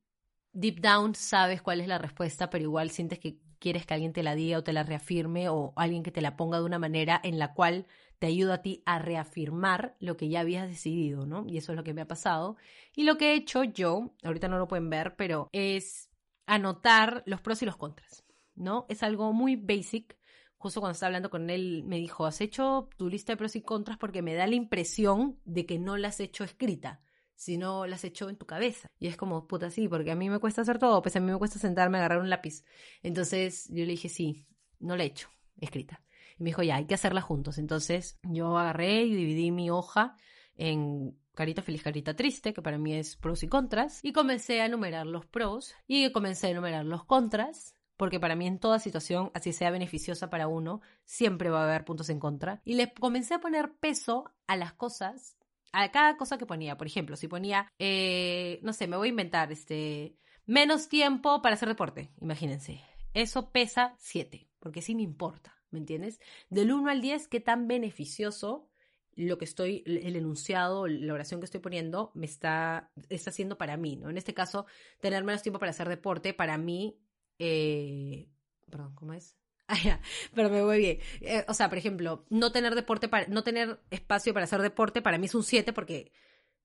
deep 0.52 0.80
down 0.80 1.14
sabes 1.14 1.62
cuál 1.62 1.80
es 1.80 1.88
la 1.88 1.98
respuesta, 1.98 2.50
pero 2.50 2.64
igual 2.64 2.90
sientes 2.90 3.18
que 3.18 3.38
quieres 3.58 3.86
que 3.86 3.94
alguien 3.94 4.12
te 4.12 4.22
la 4.22 4.34
diga 4.34 4.58
o 4.58 4.64
te 4.64 4.72
la 4.72 4.82
reafirme 4.82 5.48
o 5.48 5.72
alguien 5.76 6.02
que 6.02 6.12
te 6.12 6.20
la 6.20 6.36
ponga 6.36 6.58
de 6.58 6.64
una 6.64 6.78
manera 6.78 7.20
en 7.22 7.38
la 7.38 7.54
cual 7.54 7.86
te 8.18 8.26
ayuda 8.26 8.54
a 8.54 8.62
ti 8.62 8.82
a 8.86 8.98
reafirmar 8.98 9.96
lo 10.00 10.16
que 10.16 10.28
ya 10.28 10.40
habías 10.40 10.68
decidido, 10.68 11.26
¿no? 11.26 11.44
Y 11.46 11.58
eso 11.58 11.72
es 11.72 11.76
lo 11.76 11.84
que 11.84 11.94
me 11.94 12.00
ha 12.00 12.08
pasado. 12.08 12.56
Y 12.94 13.04
lo 13.04 13.16
que 13.16 13.32
he 13.32 13.34
hecho 13.34 13.62
yo, 13.64 14.12
ahorita 14.22 14.48
no 14.48 14.58
lo 14.58 14.68
pueden 14.68 14.90
ver, 14.90 15.14
pero 15.16 15.48
es 15.52 16.10
anotar 16.46 17.22
los 17.26 17.40
pros 17.40 17.62
y 17.62 17.66
los 17.66 17.76
contras, 17.76 18.24
¿no? 18.54 18.86
Es 18.88 19.02
algo 19.02 19.32
muy 19.32 19.56
basic. 19.56 20.16
Justo 20.56 20.80
cuando 20.80 20.94
estaba 20.94 21.08
hablando 21.08 21.30
con 21.30 21.50
él, 21.50 21.84
me 21.84 21.98
dijo, 21.98 22.26
has 22.26 22.40
hecho 22.40 22.88
tu 22.96 23.08
lista 23.08 23.32
de 23.32 23.36
pros 23.36 23.54
y 23.54 23.62
contras 23.62 23.98
porque 23.98 24.22
me 24.22 24.34
da 24.34 24.46
la 24.48 24.56
impresión 24.56 25.38
de 25.44 25.66
que 25.66 25.78
no 25.78 25.96
la 25.96 26.08
has 26.08 26.18
hecho 26.18 26.42
escrita 26.42 27.00
si 27.38 27.56
no 27.56 27.86
la 27.86 27.94
has 27.94 28.04
hecho 28.04 28.28
en 28.28 28.36
tu 28.36 28.46
cabeza. 28.46 28.90
Y 28.98 29.06
es 29.06 29.16
como, 29.16 29.46
puta, 29.46 29.70
sí, 29.70 29.88
porque 29.88 30.10
a 30.10 30.16
mí 30.16 30.28
me 30.28 30.40
cuesta 30.40 30.62
hacer 30.62 30.78
todo, 30.78 31.00
pues 31.00 31.14
a 31.14 31.20
mí 31.20 31.30
me 31.30 31.38
cuesta 31.38 31.58
sentarme, 31.60 31.98
agarrar 31.98 32.18
un 32.18 32.28
lápiz. 32.28 32.64
Entonces 33.02 33.68
yo 33.68 33.84
le 33.84 33.92
dije, 33.92 34.08
sí, 34.08 34.44
no 34.80 34.96
la 34.96 35.04
he 35.04 35.06
hecho 35.06 35.30
escrita. 35.60 36.02
Y 36.36 36.42
me 36.42 36.50
dijo, 36.50 36.64
ya, 36.64 36.76
hay 36.76 36.86
que 36.86 36.94
hacerla 36.94 37.20
juntos. 37.20 37.58
Entonces 37.58 38.18
yo 38.24 38.58
agarré 38.58 39.04
y 39.04 39.14
dividí 39.14 39.52
mi 39.52 39.70
hoja 39.70 40.16
en 40.56 41.16
carita 41.34 41.62
feliz, 41.62 41.84
carita 41.84 42.16
triste, 42.16 42.52
que 42.52 42.60
para 42.60 42.76
mí 42.76 42.94
es 42.94 43.16
pros 43.16 43.44
y 43.44 43.48
contras, 43.48 44.00
y 44.02 44.12
comencé 44.12 44.60
a 44.60 44.66
enumerar 44.66 45.06
los 45.06 45.24
pros 45.24 45.72
y 45.86 46.10
comencé 46.10 46.48
a 46.48 46.50
enumerar 46.50 46.84
los 46.84 47.04
contras, 47.04 47.76
porque 47.96 48.18
para 48.18 48.34
mí 48.34 48.48
en 48.48 48.58
toda 48.58 48.80
situación, 48.80 49.30
así 49.34 49.52
sea 49.52 49.70
beneficiosa 49.70 50.28
para 50.28 50.48
uno, 50.48 50.80
siempre 51.04 51.50
va 51.50 51.60
a 51.60 51.68
haber 51.68 51.84
puntos 51.84 52.10
en 52.10 52.18
contra. 52.18 52.60
Y 52.64 52.74
le 52.74 52.92
comencé 52.92 53.34
a 53.34 53.40
poner 53.40 53.74
peso 53.78 54.24
a 54.48 54.56
las 54.56 54.72
cosas 54.72 55.37
a 55.72 55.90
cada 55.90 56.16
cosa 56.16 56.38
que 56.38 56.46
ponía. 56.46 56.76
Por 56.76 56.86
ejemplo, 56.86 57.16
si 57.16 57.28
ponía, 57.28 57.72
eh, 57.78 58.60
no 58.62 58.72
sé, 58.72 58.86
me 58.86 58.96
voy 58.96 59.08
a 59.08 59.10
inventar, 59.10 59.52
este, 59.52 60.16
menos 60.46 60.88
tiempo 60.88 61.42
para 61.42 61.54
hacer 61.54 61.68
deporte, 61.68 62.10
imagínense. 62.20 62.80
Eso 63.14 63.50
pesa 63.50 63.94
7, 63.98 64.48
porque 64.58 64.82
sí 64.82 64.94
me 64.94 65.02
importa, 65.02 65.56
¿me 65.70 65.78
entiendes? 65.78 66.20
Del 66.50 66.72
1 66.72 66.90
al 66.90 67.00
10, 67.00 67.28
qué 67.28 67.40
tan 67.40 67.68
beneficioso 67.68 68.68
lo 69.14 69.36
que 69.36 69.46
estoy, 69.46 69.82
el 69.84 70.14
enunciado, 70.14 70.86
la 70.86 71.12
oración 71.12 71.40
que 71.40 71.46
estoy 71.46 71.60
poniendo, 71.60 72.12
me 72.14 72.26
está, 72.26 72.92
está 73.08 73.30
haciendo 73.30 73.58
para 73.58 73.76
mí, 73.76 73.96
¿no? 73.96 74.10
En 74.10 74.16
este 74.16 74.32
caso, 74.32 74.66
tener 75.00 75.24
menos 75.24 75.42
tiempo 75.42 75.58
para 75.58 75.70
hacer 75.70 75.88
deporte, 75.88 76.34
para 76.34 76.56
mí, 76.56 77.00
eh, 77.40 78.28
perdón, 78.70 78.94
¿cómo 78.94 79.14
es? 79.14 79.37
Pero 80.34 80.50
me 80.50 80.62
voy 80.62 80.78
bien. 80.78 80.98
Eh, 81.20 81.44
o 81.48 81.54
sea, 81.54 81.68
por 81.68 81.78
ejemplo, 81.78 82.24
no 82.30 82.52
tener 82.52 82.74
deporte 82.74 83.08
para, 83.08 83.26
no 83.28 83.42
tener 83.42 83.80
espacio 83.90 84.32
para 84.32 84.44
hacer 84.44 84.62
deporte 84.62 85.02
para 85.02 85.18
mí 85.18 85.26
es 85.26 85.34
un 85.34 85.44
7 85.44 85.72
porque, 85.72 86.12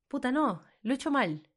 puta, 0.07 0.31
no, 0.31 0.63
lo 0.81 0.93
he 0.93 0.95
hecho 0.95 1.11
mal. 1.11 1.47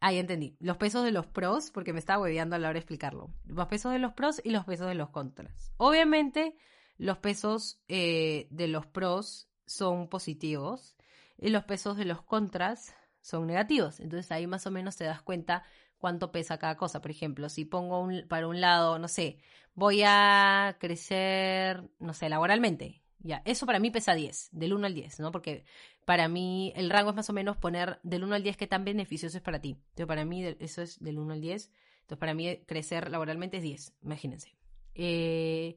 Ah, 0.00 0.12
ya 0.12 0.20
entendí. 0.20 0.56
Los 0.58 0.78
pesos 0.78 1.04
de 1.04 1.12
los 1.12 1.26
pros, 1.26 1.70
porque 1.70 1.92
me 1.92 2.00
estaba 2.00 2.22
hueveando 2.22 2.56
a 2.56 2.58
la 2.58 2.68
hora 2.68 2.74
de 2.74 2.80
explicarlo. 2.80 3.32
Los 3.44 3.68
pesos 3.68 3.92
de 3.92 4.00
los 4.00 4.12
pros 4.14 4.40
y 4.42 4.50
los 4.50 4.64
pesos 4.64 4.88
de 4.88 4.94
los 4.94 5.10
contras. 5.10 5.72
Obviamente, 5.76 6.56
los 6.98 7.18
pesos 7.18 7.80
eh, 7.88 8.48
de 8.50 8.68
los 8.68 8.86
pros 8.86 9.48
son 9.66 10.08
positivos 10.08 10.96
y 11.38 11.50
los 11.50 11.64
pesos 11.64 11.96
de 11.96 12.04
los 12.04 12.22
contras 12.22 12.94
son 13.20 13.46
negativos. 13.46 14.00
Entonces 14.00 14.30
ahí 14.32 14.46
más 14.46 14.66
o 14.66 14.70
menos 14.70 14.96
te 14.96 15.04
das 15.04 15.22
cuenta 15.22 15.64
cuánto 16.02 16.32
pesa 16.32 16.58
cada 16.58 16.76
cosa. 16.76 17.00
Por 17.00 17.12
ejemplo, 17.12 17.48
si 17.48 17.64
pongo 17.64 18.00
un, 18.00 18.26
para 18.28 18.48
un 18.48 18.60
lado, 18.60 18.98
no 18.98 19.06
sé, 19.06 19.38
voy 19.74 20.02
a 20.04 20.76
crecer, 20.80 21.88
no 22.00 22.12
sé, 22.12 22.28
laboralmente. 22.28 23.00
Ya, 23.20 23.40
eso 23.44 23.66
para 23.66 23.78
mí 23.78 23.92
pesa 23.92 24.14
10, 24.14 24.48
del 24.50 24.72
1 24.74 24.84
al 24.88 24.94
10, 24.94 25.20
¿no? 25.20 25.30
Porque 25.30 25.64
para 26.04 26.26
mí 26.26 26.72
el 26.74 26.90
rango 26.90 27.10
es 27.10 27.16
más 27.16 27.30
o 27.30 27.32
menos 27.32 27.56
poner 27.56 28.00
del 28.02 28.24
1 28.24 28.34
al 28.34 28.42
10 28.42 28.56
qué 28.56 28.66
tan 28.66 28.84
beneficioso 28.84 29.36
es 29.36 29.44
para 29.44 29.60
ti. 29.60 29.78
Entonces, 29.90 30.06
para 30.06 30.24
mí 30.24 30.44
eso 30.58 30.82
es 30.82 30.98
del 30.98 31.20
1 31.20 31.34
al 31.34 31.40
10. 31.40 31.70
Entonces, 32.00 32.18
para 32.18 32.34
mí 32.34 32.56
crecer 32.66 33.08
laboralmente 33.08 33.58
es 33.58 33.62
10, 33.62 33.94
imagínense. 34.02 34.56
Eh, 34.96 35.76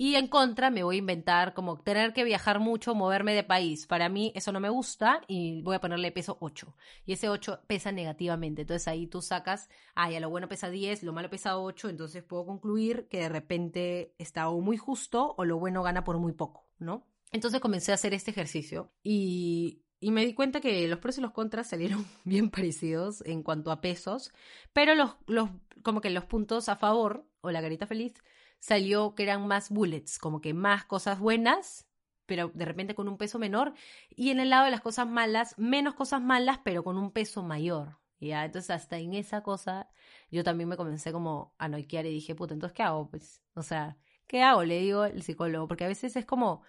y 0.00 0.14
en 0.14 0.28
contra 0.28 0.70
me 0.70 0.82
voy 0.82 0.96
a 0.96 0.98
inventar 1.00 1.52
como 1.52 1.78
tener 1.78 2.14
que 2.14 2.24
viajar 2.24 2.58
mucho, 2.58 2.94
moverme 2.94 3.34
de 3.34 3.44
país. 3.44 3.86
Para 3.86 4.08
mí 4.08 4.32
eso 4.34 4.50
no 4.50 4.58
me 4.58 4.70
gusta 4.70 5.20
y 5.28 5.60
voy 5.60 5.76
a 5.76 5.80
ponerle 5.82 6.10
peso 6.10 6.38
8. 6.40 6.74
Y 7.04 7.12
ese 7.12 7.28
8 7.28 7.64
pesa 7.66 7.92
negativamente. 7.92 8.62
Entonces 8.62 8.88
ahí 8.88 9.06
tú 9.06 9.20
sacas, 9.20 9.68
ah, 9.94 10.10
ya 10.10 10.18
lo 10.18 10.30
bueno 10.30 10.48
pesa 10.48 10.70
10, 10.70 11.02
lo 11.02 11.12
malo 11.12 11.28
pesa 11.28 11.58
8. 11.58 11.90
Entonces 11.90 12.22
puedo 12.22 12.46
concluir 12.46 13.08
que 13.10 13.18
de 13.18 13.28
repente 13.28 14.14
está 14.16 14.48
o 14.48 14.62
muy 14.62 14.78
justo 14.78 15.34
o 15.36 15.44
lo 15.44 15.58
bueno 15.58 15.82
gana 15.82 16.02
por 16.02 16.16
muy 16.16 16.32
poco, 16.32 16.66
¿no? 16.78 17.06
Entonces 17.30 17.60
comencé 17.60 17.92
a 17.92 17.96
hacer 17.96 18.14
este 18.14 18.30
ejercicio 18.30 18.90
y, 19.02 19.82
y 20.00 20.12
me 20.12 20.24
di 20.24 20.32
cuenta 20.32 20.62
que 20.62 20.88
los 20.88 20.98
pros 20.98 21.18
y 21.18 21.20
los 21.20 21.32
contras 21.32 21.68
salieron 21.68 22.06
bien 22.24 22.48
parecidos 22.48 23.22
en 23.26 23.42
cuanto 23.42 23.70
a 23.70 23.82
pesos, 23.82 24.32
pero 24.72 24.94
los, 24.94 25.16
los, 25.26 25.50
como 25.82 26.00
que 26.00 26.08
los 26.08 26.24
puntos 26.24 26.70
a 26.70 26.76
favor 26.76 27.26
o 27.42 27.50
la 27.50 27.60
garita 27.60 27.86
feliz 27.86 28.14
salió 28.60 29.14
que 29.16 29.24
eran 29.24 29.46
más 29.48 29.70
bullets, 29.70 30.18
como 30.18 30.40
que 30.40 30.54
más 30.54 30.84
cosas 30.84 31.18
buenas, 31.18 31.88
pero 32.26 32.52
de 32.54 32.64
repente 32.64 32.94
con 32.94 33.08
un 33.08 33.18
peso 33.18 33.40
menor, 33.40 33.74
y 34.08 34.30
en 34.30 34.38
el 34.38 34.50
lado 34.50 34.66
de 34.66 34.70
las 34.70 34.80
cosas 34.80 35.08
malas, 35.08 35.58
menos 35.58 35.94
cosas 35.94 36.22
malas, 36.22 36.60
pero 36.62 36.84
con 36.84 36.96
un 36.96 37.10
peso 37.10 37.42
mayor. 37.42 37.98
¿ya? 38.20 38.44
Entonces 38.44 38.70
hasta 38.70 38.98
en 38.98 39.14
esa 39.14 39.42
cosa 39.42 39.88
yo 40.30 40.44
también 40.44 40.68
me 40.68 40.76
comencé 40.76 41.10
como 41.10 41.54
a 41.58 41.68
noiquear 41.68 42.06
y 42.06 42.10
dije, 42.10 42.34
puta, 42.34 42.54
entonces 42.54 42.76
¿qué 42.76 42.82
hago? 42.82 43.10
Pues, 43.10 43.42
o 43.54 43.62
sea, 43.62 43.96
¿qué 44.26 44.42
hago? 44.42 44.62
Le 44.62 44.78
digo 44.78 45.04
el 45.04 45.22
psicólogo, 45.22 45.66
porque 45.66 45.84
a 45.84 45.88
veces 45.88 46.14
es 46.16 46.26
como, 46.26 46.62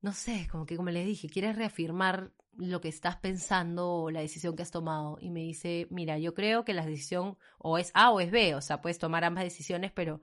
no 0.00 0.12
sé, 0.12 0.48
como 0.50 0.64
que 0.64 0.76
como 0.76 0.90
le 0.90 1.04
dije, 1.04 1.28
quieres 1.28 1.56
reafirmar 1.56 2.32
lo 2.56 2.80
que 2.80 2.88
estás 2.88 3.16
pensando 3.16 3.90
o 3.90 4.10
la 4.10 4.20
decisión 4.20 4.54
que 4.56 4.62
has 4.62 4.70
tomado. 4.70 5.18
Y 5.20 5.30
me 5.30 5.40
dice, 5.40 5.88
mira, 5.90 6.18
yo 6.18 6.34
creo 6.34 6.64
que 6.64 6.72
la 6.72 6.86
decisión 6.86 7.36
o 7.58 7.78
es 7.78 7.90
A 7.94 8.10
o 8.10 8.20
es 8.20 8.30
B, 8.30 8.54
o 8.54 8.60
sea, 8.60 8.80
puedes 8.80 8.98
tomar 8.98 9.24
ambas 9.24 9.44
decisiones, 9.44 9.92
pero 9.92 10.20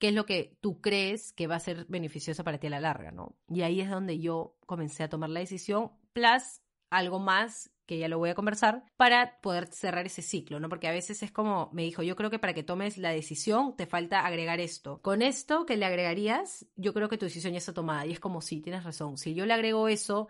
qué 0.00 0.08
es 0.08 0.14
lo 0.14 0.26
que 0.26 0.56
tú 0.60 0.80
crees 0.80 1.32
que 1.32 1.46
va 1.46 1.56
a 1.56 1.60
ser 1.60 1.84
beneficioso 1.88 2.42
para 2.42 2.58
ti 2.58 2.66
a 2.66 2.70
la 2.70 2.80
larga, 2.80 3.12
¿no? 3.12 3.36
Y 3.48 3.62
ahí 3.62 3.80
es 3.80 3.90
donde 3.90 4.18
yo 4.18 4.56
comencé 4.66 5.04
a 5.04 5.08
tomar 5.08 5.30
la 5.30 5.40
decisión, 5.40 5.92
plus 6.12 6.62
algo 6.88 7.20
más 7.20 7.70
que 7.86 7.98
ya 7.98 8.08
lo 8.08 8.18
voy 8.18 8.30
a 8.30 8.36
conversar, 8.36 8.84
para 8.96 9.40
poder 9.40 9.66
cerrar 9.66 10.06
ese 10.06 10.22
ciclo, 10.22 10.60
¿no? 10.60 10.68
Porque 10.68 10.86
a 10.86 10.92
veces 10.92 11.24
es 11.24 11.32
como, 11.32 11.70
me 11.72 11.82
dijo, 11.82 12.04
yo 12.04 12.14
creo 12.14 12.30
que 12.30 12.38
para 12.38 12.54
que 12.54 12.62
tomes 12.62 12.98
la 12.98 13.10
decisión 13.10 13.76
te 13.76 13.86
falta 13.86 14.24
agregar 14.24 14.60
esto. 14.60 15.02
Con 15.02 15.22
esto 15.22 15.66
que 15.66 15.76
le 15.76 15.86
agregarías, 15.86 16.66
yo 16.76 16.94
creo 16.94 17.08
que 17.08 17.18
tu 17.18 17.26
decisión 17.26 17.52
ya 17.52 17.58
está 17.58 17.74
tomada. 17.74 18.06
Y 18.06 18.12
es 18.12 18.20
como, 18.20 18.42
sí, 18.42 18.60
tienes 18.60 18.84
razón. 18.84 19.18
Si 19.18 19.34
yo 19.34 19.44
le 19.44 19.54
agrego 19.54 19.88
eso 19.88 20.28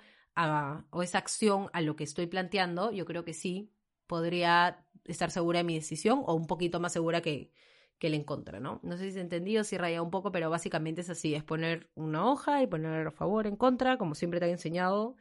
o 0.90 1.02
esa 1.02 1.18
acción 1.18 1.68
a 1.74 1.82
lo 1.82 1.96
que 1.96 2.04
estoy 2.04 2.26
planteando, 2.26 2.92
yo 2.92 3.04
creo 3.04 3.24
que 3.24 3.34
sí, 3.34 3.70
podría 4.06 4.86
estar 5.04 5.30
segura 5.30 5.58
de 5.58 5.64
mi 5.64 5.74
decisión 5.74 6.22
o 6.24 6.34
un 6.34 6.46
poquito 6.46 6.80
más 6.80 6.94
segura 6.94 7.20
que, 7.20 7.52
que 8.00 8.08
le 8.08 8.16
encontra, 8.16 8.58
¿no? 8.58 8.80
No 8.82 8.96
sé 8.96 9.04
si 9.04 9.12
se 9.12 9.20
entendido, 9.20 9.62
si 9.62 9.76
raya 9.76 10.00
un 10.00 10.10
poco, 10.10 10.32
pero 10.32 10.48
básicamente 10.48 11.02
es 11.02 11.10
así, 11.10 11.34
es 11.34 11.44
poner 11.44 11.90
una 11.94 12.26
hoja 12.28 12.62
y 12.62 12.66
poner 12.66 13.06
a 13.06 13.10
favor, 13.12 13.46
en 13.46 13.56
contra, 13.56 13.98
como 13.98 14.14
siempre 14.14 14.40
te 14.40 14.46
he 14.46 14.50
enseñado. 14.50 15.16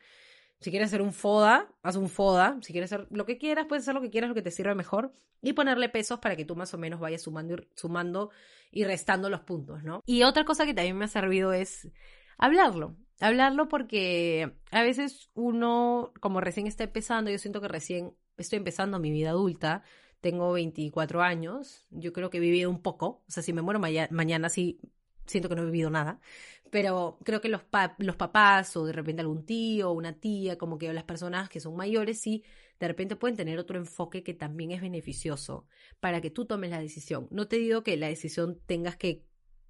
Si 0.62 0.72
quieres 0.72 0.88
hacer 0.88 1.02
un 1.02 1.12
FODA, 1.12 1.70
haz 1.84 1.98
un 1.98 2.10
FODA. 2.10 2.58
Si 2.62 2.72
quieres 2.72 2.92
hacer 2.92 3.08
lo 3.12 3.26
que 3.26 3.38
quieras, 3.38 3.66
puedes 3.68 3.84
hacer 3.84 3.96
lo 3.96 4.02
que 4.02 4.10
quieras, 4.10 4.30
lo 4.30 4.36
que 4.36 4.42
te 4.42 4.52
sirva 4.52 4.76
mejor. 4.76 5.14
Y 5.42 5.54
ponerle 5.54 5.90
pesos 5.90 6.20
para 6.20 6.38
que 6.38 6.46
tú 6.46 6.56
más 6.56 6.74
o 6.74 6.78
menos 6.78 7.02
vayas 7.02 7.22
sumando 7.22 7.56
y, 7.56 7.68
sumando 7.76 8.30
y 8.72 8.86
restando 8.86 9.30
los 9.30 9.42
puntos, 9.42 9.84
¿no? 9.84 10.02
Y 10.06 10.24
otra 10.24 10.46
cosa 10.46 10.66
que 10.66 10.74
también 10.74 10.98
me 10.98 11.06
ha 11.06 11.10
servido 11.10 11.52
es 11.52 11.90
hablarlo. 12.38 12.96
Hablarlo 13.20 13.68
porque 13.68 14.54
a 14.72 14.84
veces 14.84 15.30
uno, 15.34 16.14
como 16.22 16.40
recién 16.40 16.66
está 16.66 16.86
empezando, 16.86 17.30
yo 17.30 17.38
siento 17.38 17.60
que 17.60 17.68
recién 17.68 18.16
estoy 18.38 18.58
empezando 18.58 19.00
mi 19.00 19.12
vida 19.12 19.32
adulta, 19.32 19.84
tengo 20.22 20.52
24 20.54 21.22
años, 21.22 21.86
yo 21.92 22.14
creo 22.14 22.30
que 22.30 22.38
he 22.38 22.42
vivido 22.42 22.70
un 22.70 22.82
poco, 22.82 23.24
o 23.28 23.32
sea, 23.32 23.44
si 23.44 23.54
me 23.54 23.62
muero 23.62 23.80
mañana 23.80 24.50
sí 24.50 24.80
siento 25.26 25.48
que 25.50 25.56
no 25.56 25.62
he 25.62 25.66
vivido 25.66 25.90
nada, 25.90 26.20
pero 26.72 27.20
creo 27.24 27.42
que 27.42 27.50
los, 27.50 27.62
los 27.98 28.16
papás 28.16 28.76
o 28.78 28.86
de 28.86 28.94
repente 28.94 29.22
algún 29.22 29.46
tío 29.46 29.90
o 29.90 29.94
una 29.94 30.14
tía, 30.14 30.58
como 30.58 30.78
que 30.78 30.92
las 30.94 31.04
personas 31.04 31.50
que 31.50 31.60
son 31.60 31.76
mayores, 31.76 32.20
sí, 32.20 32.44
de 32.80 32.88
repente 32.88 33.16
pueden 33.16 33.38
tener 33.38 33.60
otro 33.60 33.78
enfoque 33.78 34.24
que 34.24 34.34
también 34.34 34.72
es 34.72 34.82
beneficioso 34.82 35.68
para 36.00 36.22
que 36.22 36.32
tú 36.32 36.46
tomes 36.46 36.72
la 36.72 36.80
decisión. 36.80 37.28
No 37.32 37.48
te 37.48 37.58
digo 37.58 37.84
que 37.84 37.98
la 37.98 38.08
decisión 38.08 38.60
tengas 38.66 38.98
que 38.98 39.26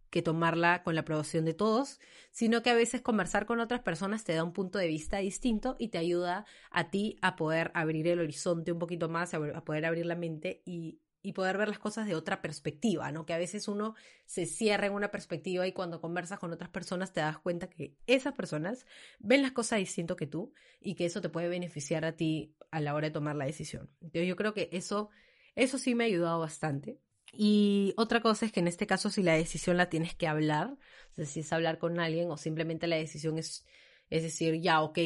que 0.09 0.21
tomarla 0.21 0.83
con 0.83 0.95
la 0.95 1.01
aprobación 1.01 1.45
de 1.45 1.53
todos, 1.53 1.99
sino 2.31 2.61
que 2.61 2.69
a 2.69 2.75
veces 2.75 3.01
conversar 3.01 3.45
con 3.45 3.59
otras 3.59 3.81
personas 3.81 4.23
te 4.23 4.33
da 4.33 4.43
un 4.43 4.53
punto 4.53 4.79
de 4.79 4.87
vista 4.87 5.17
distinto 5.17 5.75
y 5.79 5.89
te 5.89 5.97
ayuda 5.97 6.45
a 6.71 6.89
ti 6.89 7.17
a 7.21 7.35
poder 7.35 7.71
abrir 7.73 8.07
el 8.07 8.19
horizonte 8.19 8.71
un 8.71 8.79
poquito 8.79 9.09
más, 9.09 9.33
a 9.33 9.63
poder 9.63 9.85
abrir 9.85 10.05
la 10.05 10.15
mente 10.15 10.61
y, 10.65 10.99
y 11.21 11.33
poder 11.33 11.57
ver 11.57 11.67
las 11.67 11.79
cosas 11.79 12.07
de 12.07 12.15
otra 12.15 12.41
perspectiva, 12.41 13.11
¿no? 13.11 13.25
Que 13.25 13.33
a 13.33 13.37
veces 13.37 13.67
uno 13.67 13.95
se 14.25 14.45
cierra 14.45 14.87
en 14.87 14.93
una 14.93 15.11
perspectiva 15.11 15.67
y 15.67 15.73
cuando 15.73 15.99
conversas 16.01 16.39
con 16.39 16.51
otras 16.53 16.69
personas 16.69 17.11
te 17.11 17.19
das 17.19 17.37
cuenta 17.39 17.69
que 17.69 17.95
esas 18.07 18.33
personas 18.33 18.85
ven 19.19 19.41
las 19.41 19.51
cosas 19.51 19.79
distinto 19.79 20.15
que 20.15 20.27
tú 20.27 20.53
y 20.79 20.95
que 20.95 21.05
eso 21.05 21.21
te 21.21 21.29
puede 21.29 21.49
beneficiar 21.49 22.05
a 22.05 22.15
ti 22.15 22.55
a 22.71 22.79
la 22.79 22.95
hora 22.95 23.07
de 23.07 23.13
tomar 23.13 23.35
la 23.35 23.45
decisión. 23.45 23.89
Entonces 24.01 24.27
yo 24.27 24.35
creo 24.35 24.53
que 24.53 24.69
eso, 24.71 25.09
eso 25.55 25.77
sí 25.77 25.93
me 25.93 26.05
ha 26.05 26.07
ayudado 26.07 26.39
bastante. 26.39 26.99
Y 27.31 27.93
otra 27.97 28.21
cosa 28.21 28.45
es 28.45 28.51
que 28.51 28.59
en 28.59 28.67
este 28.67 28.87
caso 28.87 29.09
si 29.09 29.23
la 29.23 29.33
decisión 29.33 29.77
la 29.77 29.89
tienes 29.89 30.15
que 30.15 30.27
hablar, 30.27 30.77
o 31.11 31.15
sea, 31.15 31.25
si 31.25 31.41
es 31.41 31.53
hablar 31.53 31.77
con 31.79 31.99
alguien 31.99 32.31
o 32.31 32.37
simplemente 32.37 32.87
la 32.87 32.95
decisión 32.95 33.37
es, 33.37 33.65
es 34.09 34.23
decir, 34.23 34.59
ya, 34.61 34.81
ok, 34.81 34.97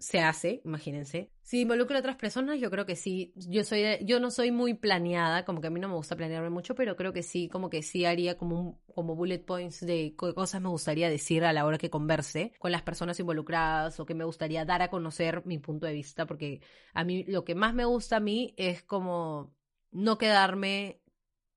se 0.00 0.20
hace, 0.20 0.62
imagínense. 0.64 1.30
Si 1.42 1.60
involucro 1.60 1.96
a 1.96 2.00
otras 2.00 2.16
personas, 2.16 2.58
yo 2.58 2.70
creo 2.70 2.86
que 2.86 2.96
sí. 2.96 3.34
Yo 3.36 3.64
soy, 3.64 3.98
yo 4.02 4.18
no 4.18 4.30
soy 4.30 4.50
muy 4.50 4.72
planeada, 4.74 5.44
como 5.44 5.60
que 5.60 5.66
a 5.66 5.70
mí 5.70 5.78
no 5.78 5.88
me 5.88 5.94
gusta 5.94 6.16
planearme 6.16 6.48
mucho, 6.48 6.74
pero 6.74 6.96
creo 6.96 7.12
que 7.12 7.22
sí, 7.22 7.48
como 7.48 7.68
que 7.68 7.82
sí 7.82 8.06
haría 8.06 8.38
como 8.38 8.60
un, 8.60 8.78
como 8.94 9.14
bullet 9.14 9.40
points 9.44 9.80
de 9.84 10.14
qué 10.18 10.34
cosas 10.34 10.62
me 10.62 10.70
gustaría 10.70 11.10
decir 11.10 11.44
a 11.44 11.52
la 11.52 11.66
hora 11.66 11.76
que 11.76 11.90
converse 11.90 12.54
con 12.58 12.72
las 12.72 12.82
personas 12.82 13.20
involucradas 13.20 14.00
o 14.00 14.06
que 14.06 14.14
me 14.14 14.24
gustaría 14.24 14.64
dar 14.64 14.80
a 14.80 14.88
conocer 14.88 15.44
mi 15.44 15.58
punto 15.58 15.86
de 15.86 15.92
vista, 15.92 16.26
porque 16.26 16.62
a 16.94 17.04
mí 17.04 17.24
lo 17.24 17.44
que 17.44 17.54
más 17.54 17.74
me 17.74 17.84
gusta 17.84 18.16
a 18.16 18.20
mí 18.20 18.54
es 18.56 18.82
como 18.82 19.54
no 19.90 20.16
quedarme 20.16 20.99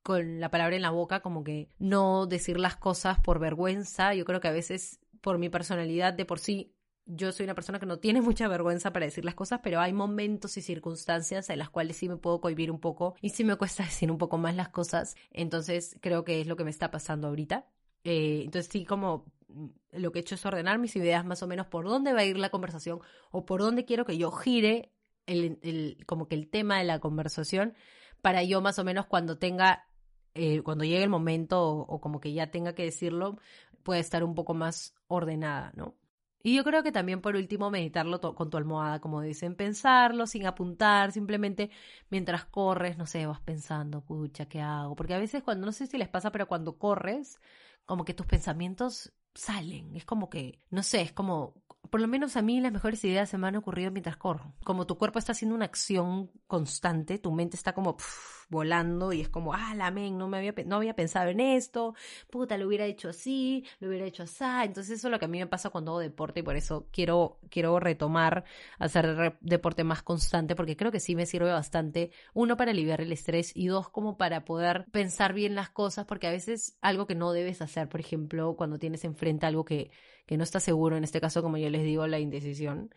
con 0.04 0.40
la 0.40 0.52
palabra 0.52 0.76
en 0.76 0.82
la 0.82 0.92
boca, 0.92 1.22
como 1.22 1.44
que 1.44 1.70
no 1.80 2.28
decir 2.28 2.60
las 2.60 2.76
cosas 2.76 3.20
por 3.20 3.40
vergüenza. 3.40 4.14
Yo 4.14 4.26
creo 4.26 4.42
que 4.42 4.50
a 4.50 4.52
veces 4.52 5.00
por 5.22 5.38
mi 5.38 5.50
personalidad 5.50 6.14
de 6.14 6.26
por 6.26 6.40
sí 6.40 6.76
yo 7.06 7.32
soy 7.32 7.46
una 7.46 7.56
persona 7.56 7.80
que 7.80 7.86
no 7.86 8.00
tiene 8.00 8.22
mucha 8.22 8.48
vergüenza 8.48 8.94
para 8.94 9.06
decir 9.06 9.26
las 9.26 9.36
cosas, 9.36 9.62
pero 9.64 9.80
hay 9.80 9.94
momentos 9.94 10.58
y 10.58 10.62
circunstancias 10.62 11.50
en 11.50 11.60
las 11.60 11.70
cuales 11.70 11.98
sí 11.98 12.08
me 12.08 12.18
puedo 12.18 12.42
cohibir 12.42 12.70
un 12.70 12.80
poco 12.80 13.16
y 13.22 13.30
sí 13.30 13.44
me 13.44 13.56
cuesta 13.56 13.84
decir 13.84 14.12
un 14.12 14.18
poco 14.18 14.38
más 14.38 14.56
las 14.56 14.70
cosas. 14.70 15.16
Entonces 15.32 15.98
creo 16.02 16.24
que 16.24 16.42
es 16.42 16.48
lo 16.48 16.56
que 16.56 16.66
me 16.66 16.72
está 16.72 16.92
pasando 16.92 17.30
ahorita. 17.30 17.66
Eh, 18.04 18.42
entonces 18.44 18.70
sí, 18.72 18.86
como 18.86 19.26
lo 19.92 20.12
que 20.12 20.20
he 20.20 20.22
hecho 20.22 20.36
es 20.36 20.46
ordenar 20.46 20.80
mis 20.80 20.96
ideas 20.96 21.26
más 21.26 21.44
o 21.44 21.48
menos 21.48 21.68
por 21.68 21.86
dónde 21.86 22.12
va 22.12 22.20
a 22.22 22.26
ir 22.26 22.38
la 22.38 22.50
conversación 22.50 23.00
o 23.32 23.46
por 23.46 23.62
dónde 23.62 23.86
quiero 23.86 24.06
que 24.06 24.18
yo 24.18 24.32
gire 24.32 24.92
el, 25.26 25.60
el 25.62 26.04
como 26.06 26.28
que 26.28 26.36
el 26.36 26.50
tema 26.50 26.80
de 26.80 26.84
la 26.84 27.00
conversación 27.00 27.76
para 28.24 28.42
yo 28.42 28.62
más 28.62 28.80
o 28.80 28.86
menos 28.86 29.06
cuando 29.06 29.38
tenga, 29.38 29.86
eh, 30.36 30.62
cuando 30.62 30.84
llegue 30.84 31.04
el 31.04 31.10
momento 31.10 31.62
o, 31.64 32.02
como 32.02 32.20
que 32.20 32.34
ya 32.34 32.52
tenga 32.52 32.74
que 32.74 32.84
decirlo, 32.84 33.38
pueda 33.84 34.00
estar 34.00 34.24
un 34.24 34.36
poco 34.36 34.54
más 34.54 34.96
ordenada, 35.08 35.72
¿no? 35.76 35.96
Y 36.46 36.56
yo 36.56 36.64
creo 36.66 36.84
que 36.84 36.92
también 36.92 37.22
por 37.22 37.36
último 37.38 37.70
meditarlo 37.72 38.20
con 38.20 38.50
tu 38.50 38.58
almohada, 38.58 39.00
como 39.00 39.22
dicen, 39.22 39.56
pensarlo 39.56 40.28
sin 40.28 40.46
apuntar, 40.46 41.14
simplemente 41.14 41.72
mientras 42.10 42.46
corres, 42.46 42.98
no 42.98 43.06
sé, 43.06 43.26
vas 43.26 43.40
pensando, 43.40 44.02
pucha, 44.02 44.48
¿qué 44.48 44.60
hago? 44.60 44.96
Porque 44.96 45.14
a 45.14 45.20
veces 45.20 45.42
cuando, 45.42 45.66
no 45.66 45.72
sé 45.72 45.88
si 45.88 45.98
les 45.98 46.10
pasa, 46.10 46.32
pero 46.32 46.48
cuando 46.48 46.78
corres, 46.78 47.40
como 47.86 48.04
que 48.04 48.14
tus 48.14 48.26
pensamientos 48.26 49.14
salen, 49.34 49.96
es 49.96 50.06
como 50.06 50.30
que, 50.30 50.60
no 50.70 50.84
sé, 50.84 51.02
es 51.02 51.14
como, 51.14 51.64
por 51.90 52.02
lo 52.02 52.08
menos 52.08 52.36
a 52.38 52.42
mí 52.42 52.60
las 52.60 52.72
mejores 52.74 53.04
ideas 53.06 53.30
se 53.30 53.38
me 53.38 53.48
han 53.48 53.56
ocurrido 53.56 53.92
mientras 53.92 54.18
corro. 54.18 54.54
Como 54.64 54.86
tu 54.86 54.98
cuerpo 54.98 55.20
está 55.20 55.32
haciendo 55.32 55.56
una 55.56 55.66
acción 55.66 56.32
constante, 56.48 57.20
tu 57.20 57.32
mente 57.32 57.56
está 57.56 57.74
como 57.74 57.96
volando 58.50 59.14
y 59.14 59.22
es 59.22 59.30
como, 59.30 59.54
ah, 59.54 59.74
la 59.76 59.92
men, 59.92 60.18
no, 60.18 60.28
me 60.28 60.38
había, 60.38 60.54
no 60.66 60.78
había 60.78 60.96
pensado 60.96 61.30
en 61.30 61.40
esto, 61.40 61.96
puta, 62.30 62.58
lo 62.58 62.68
hubiera 62.68 62.86
hecho 62.86 63.10
así, 63.10 63.66
lo 63.80 63.90
hubiera 63.90 64.06
hecho 64.06 64.24
así. 64.24 64.44
Entonces 64.64 65.00
eso 65.00 65.08
es 65.08 65.12
lo 65.12 65.20
que 65.20 65.26
a 65.26 65.28
mí 65.28 65.40
me 65.40 65.48
pasa 65.48 65.70
cuando 65.70 65.92
hago 65.92 66.00
deporte 66.00 66.42
y 66.42 66.44
por 66.44 66.56
eso 66.56 66.88
quiero, 66.92 67.40
quiero 67.50 67.80
retomar 67.80 68.44
hacer 68.80 69.38
deporte 69.42 69.84
más 69.84 70.04
constante 70.04 70.56
porque 70.56 70.76
creo 70.76 70.92
que 70.92 71.00
sí 71.00 71.16
me 71.16 71.26
sirve 71.26 71.52
bastante, 71.52 72.12
uno, 72.34 72.58
para 72.58 72.72
aliviar 72.72 73.02
el 73.02 73.12
estrés 73.12 73.52
y 73.56 73.68
dos, 73.68 73.90
como 73.90 74.18
para 74.18 74.46
poder 74.46 74.86
pensar 74.92 75.34
bien 75.34 75.56
las 75.56 75.70
cosas 75.70 76.06
porque 76.06 76.28
a 76.28 76.32
veces 76.32 76.78
algo 76.82 77.08
que 77.08 77.16
no 77.16 77.32
debes 77.32 77.62
hacer, 77.62 77.90
por 77.90 78.00
ejemplo, 78.00 78.56
cuando 78.56 78.80
tienes 78.80 79.04
enfrente 79.06 79.46
algo 79.46 79.66
que, 79.66 79.92
que 80.26 80.38
no 80.38 80.44
estás 80.44 80.64
seguro, 80.64 80.98
en 80.98 81.04
este 81.04 81.22
caso, 81.22 81.42
como 81.42 81.58
yo 81.58 81.70
les 81.70 81.84
digo, 81.84 82.08
la 82.08 82.20
indecisión, 82.20 82.94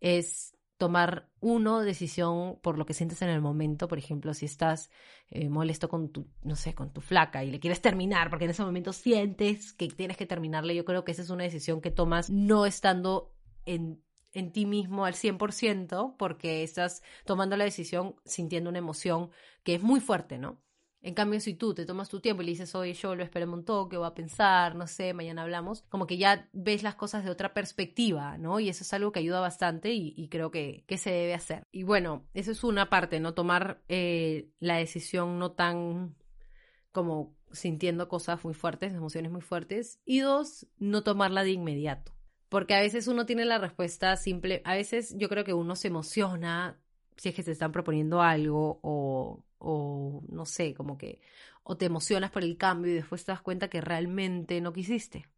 es 0.00 0.57
tomar 0.78 1.28
uno 1.40 1.80
decisión 1.80 2.58
por 2.62 2.78
lo 2.78 2.86
que 2.86 2.94
sientes 2.94 3.20
en 3.22 3.28
el 3.28 3.40
momento, 3.40 3.88
por 3.88 3.98
ejemplo, 3.98 4.32
si 4.32 4.46
estás 4.46 4.90
eh, 5.28 5.48
molesto 5.48 5.88
con 5.88 6.10
tu, 6.10 6.28
no 6.42 6.56
sé, 6.56 6.74
con 6.74 6.92
tu 6.92 7.00
flaca 7.00 7.44
y 7.44 7.50
le 7.50 7.60
quieres 7.60 7.82
terminar 7.82 8.30
porque 8.30 8.44
en 8.44 8.52
ese 8.52 8.64
momento 8.64 8.92
sientes 8.92 9.72
que 9.72 9.88
tienes 9.88 10.16
que 10.16 10.26
terminarle, 10.26 10.76
yo 10.76 10.84
creo 10.84 11.04
que 11.04 11.12
esa 11.12 11.22
es 11.22 11.30
una 11.30 11.44
decisión 11.44 11.80
que 11.80 11.90
tomas 11.90 12.30
no 12.30 12.64
estando 12.64 13.34
en, 13.66 14.02
en 14.32 14.52
ti 14.52 14.66
mismo 14.66 15.04
al 15.04 15.14
100% 15.14 16.16
porque 16.16 16.62
estás 16.62 17.02
tomando 17.24 17.56
la 17.56 17.64
decisión 17.64 18.14
sintiendo 18.24 18.70
una 18.70 18.78
emoción 18.78 19.30
que 19.64 19.74
es 19.74 19.82
muy 19.82 20.00
fuerte, 20.00 20.38
¿no? 20.38 20.62
En 21.00 21.14
cambio, 21.14 21.38
si 21.40 21.54
tú 21.54 21.74
te 21.74 21.86
tomas 21.86 22.08
tu 22.08 22.20
tiempo 22.20 22.42
y 22.42 22.46
le 22.46 22.52
dices, 22.52 22.74
oye, 22.74 22.92
yo 22.92 23.14
lo 23.14 23.22
esperé 23.22 23.46
un 23.46 23.64
toque, 23.64 23.96
voy 23.96 24.06
a 24.06 24.14
pensar, 24.14 24.74
no 24.74 24.86
sé, 24.88 25.14
mañana 25.14 25.42
hablamos, 25.42 25.82
como 25.88 26.06
que 26.06 26.18
ya 26.18 26.48
ves 26.52 26.82
las 26.82 26.96
cosas 26.96 27.24
de 27.24 27.30
otra 27.30 27.54
perspectiva, 27.54 28.36
¿no? 28.36 28.58
Y 28.58 28.68
eso 28.68 28.82
es 28.82 28.92
algo 28.92 29.12
que 29.12 29.20
ayuda 29.20 29.40
bastante 29.40 29.92
y, 29.92 30.28
creo 30.28 30.50
que, 30.50 30.84
que, 30.88 30.98
se 30.98 31.10
debe 31.10 31.34
hacer. 31.34 31.62
Y 31.70 31.84
bueno, 31.84 32.26
eso 32.34 32.50
es 32.50 32.64
una 32.64 32.90
parte, 32.90 33.20
¿no? 33.20 33.32
Tomar 33.34 33.82
eh, 33.88 34.50
la 34.58 34.76
decisión 34.76 35.38
no 35.38 35.52
tan 35.52 36.16
como 36.90 37.36
sintiendo 37.52 38.08
cosas 38.08 38.42
muy 38.44 38.54
fuertes, 38.54 38.92
emociones 38.92 39.30
muy 39.30 39.40
fuertes. 39.40 40.00
Y 40.04 40.20
dos, 40.20 40.66
no 40.78 41.04
tomarla 41.04 41.44
de 41.44 41.52
inmediato. 41.52 42.12
Porque 42.48 42.74
a 42.74 42.80
veces 42.80 43.08
uno 43.08 43.26
tiene 43.26 43.44
la 43.44 43.58
respuesta 43.58 44.16
simple, 44.16 44.62
a 44.64 44.74
veces 44.74 45.14
yo 45.16 45.28
creo 45.28 45.44
que 45.44 45.52
uno 45.52 45.76
se 45.76 45.88
emociona 45.88 46.80
si 47.18 47.28
es 47.30 47.34
que 47.34 47.42
se 47.42 47.52
están 47.52 47.72
proponiendo 47.72 48.22
algo 48.22 48.80
o 48.82 49.44
o 49.58 50.22
no 50.28 50.46
sé, 50.46 50.74
como 50.74 50.96
que 50.98 51.20
o 51.64 51.76
te 51.76 51.86
emocionas 51.86 52.30
por 52.30 52.44
el 52.44 52.56
cambio 52.56 52.92
y 52.92 52.94
después 52.94 53.24
te 53.24 53.32
das 53.32 53.42
cuenta 53.42 53.68
que 53.68 53.80
realmente 53.80 54.60
no 54.60 54.72
quisiste, 54.72 55.28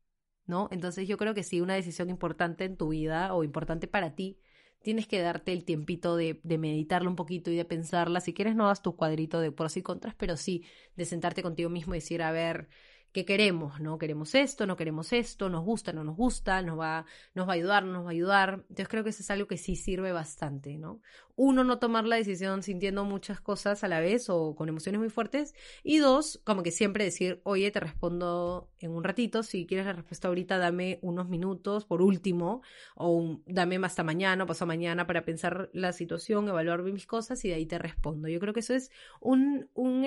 ¿no? 0.47 0.69
Entonces 0.71 1.09
yo 1.09 1.17
creo 1.17 1.35
que 1.35 1.43
sí, 1.43 1.61
una 1.61 1.75
decisión 1.75 2.11
importante 2.11 2.65
en 2.65 2.77
tu 2.77 2.89
vida 2.91 3.35
o 3.35 3.45
importante 3.45 3.89
para 3.89 4.15
ti, 4.15 4.39
tienes 4.83 5.07
que 5.07 5.21
darte 5.21 5.53
el 5.53 5.65
tiempito 5.65 6.17
de, 6.17 6.41
de 6.45 6.59
meditarlo 6.59 7.11
un 7.11 7.17
poquito 7.17 7.51
y 7.51 7.57
de 7.57 7.65
pensarla. 7.65 8.21
Si 8.21 8.33
quieres 8.35 8.57
no 8.57 8.67
das 8.69 8.83
tu 8.83 8.97
cuadrito 8.97 9.41
de 9.41 9.53
pros 9.53 9.77
y 9.77 9.83
contras, 9.83 10.15
pero 10.15 10.37
sí 10.37 10.65
de 10.97 11.05
sentarte 11.05 11.43
contigo 11.43 11.71
mismo 11.71 11.95
y 11.95 11.99
decir, 11.99 12.23
a 12.23 12.33
ver, 12.33 12.69
qué 13.13 13.25
queremos, 13.25 13.81
¿no? 13.81 13.99
Queremos 13.99 14.35
esto, 14.35 14.67
no 14.67 14.77
queremos 14.77 15.13
esto, 15.13 15.49
nos 15.49 15.65
gusta, 15.65 15.93
no 15.93 16.05
nos 16.05 16.17
gusta, 16.17 16.63
nos 16.63 16.79
va, 16.79 17.05
nos 17.35 17.49
va 17.49 17.53
a 17.53 17.55
ayudar, 17.57 17.85
no 17.85 17.93
nos 17.93 18.05
va 18.05 18.09
a 18.09 18.13
ayudar. 18.13 18.51
Entonces 18.69 18.89
creo 18.89 19.05
que 19.05 19.11
eso 19.11 19.23
es 19.23 19.31
algo 19.31 19.47
que 19.49 19.57
sí 19.57 19.77
sirve 19.77 20.13
bastante, 20.13 20.79
¿no? 20.79 21.01
Uno, 21.37 21.65
no 21.65 21.79
tomar 21.79 22.05
la 22.05 22.17
decisión 22.17 22.63
sintiendo 22.63 23.05
muchas 23.05 23.41
cosas 23.41 23.83
a 23.83 23.89
la 23.89 24.01
vez 24.01 24.29
o 24.29 24.55
con 24.55 24.69
emociones 24.69 25.01
muy 25.01 25.09
fuertes. 25.09 25.55
Y 25.83 25.99
dos, 25.99 26.41
como 26.45 26.63
que 26.63 26.71
siempre 26.71 27.05
decir, 27.05 27.41
oye, 27.45 27.71
te 27.71 27.81
respondo 27.81 28.71
en 28.79 28.91
un 28.93 29.03
ratito, 29.05 29.43
si 29.43 29.67
quieres 29.67 29.87
la 29.87 29.95
respuesta 29.95 30.29
ahorita, 30.29 30.59
dame 30.59 30.99
unos 31.03 31.29
minutos 31.29 31.87
por 31.87 32.03
último, 32.03 32.63
o 32.95 33.41
dame 33.47 33.77
hasta 33.85 34.05
mañana 34.05 34.45
o 34.45 34.47
pasado 34.47 34.67
mañana 34.67 35.07
para 35.07 35.25
pensar 35.25 35.71
la 35.73 35.93
situación, 35.93 36.49
evaluar 36.49 36.83
mis 36.83 37.07
cosas 37.07 37.45
y 37.45 37.49
de 37.49 37.55
ahí 37.55 37.67
te 37.67 37.79
respondo. 37.79 38.29
Yo 38.29 38.39
creo 38.41 38.53
que 38.55 38.61
eso 38.61 38.75
es 38.75 38.91
un, 39.21 39.69
un, 39.75 40.07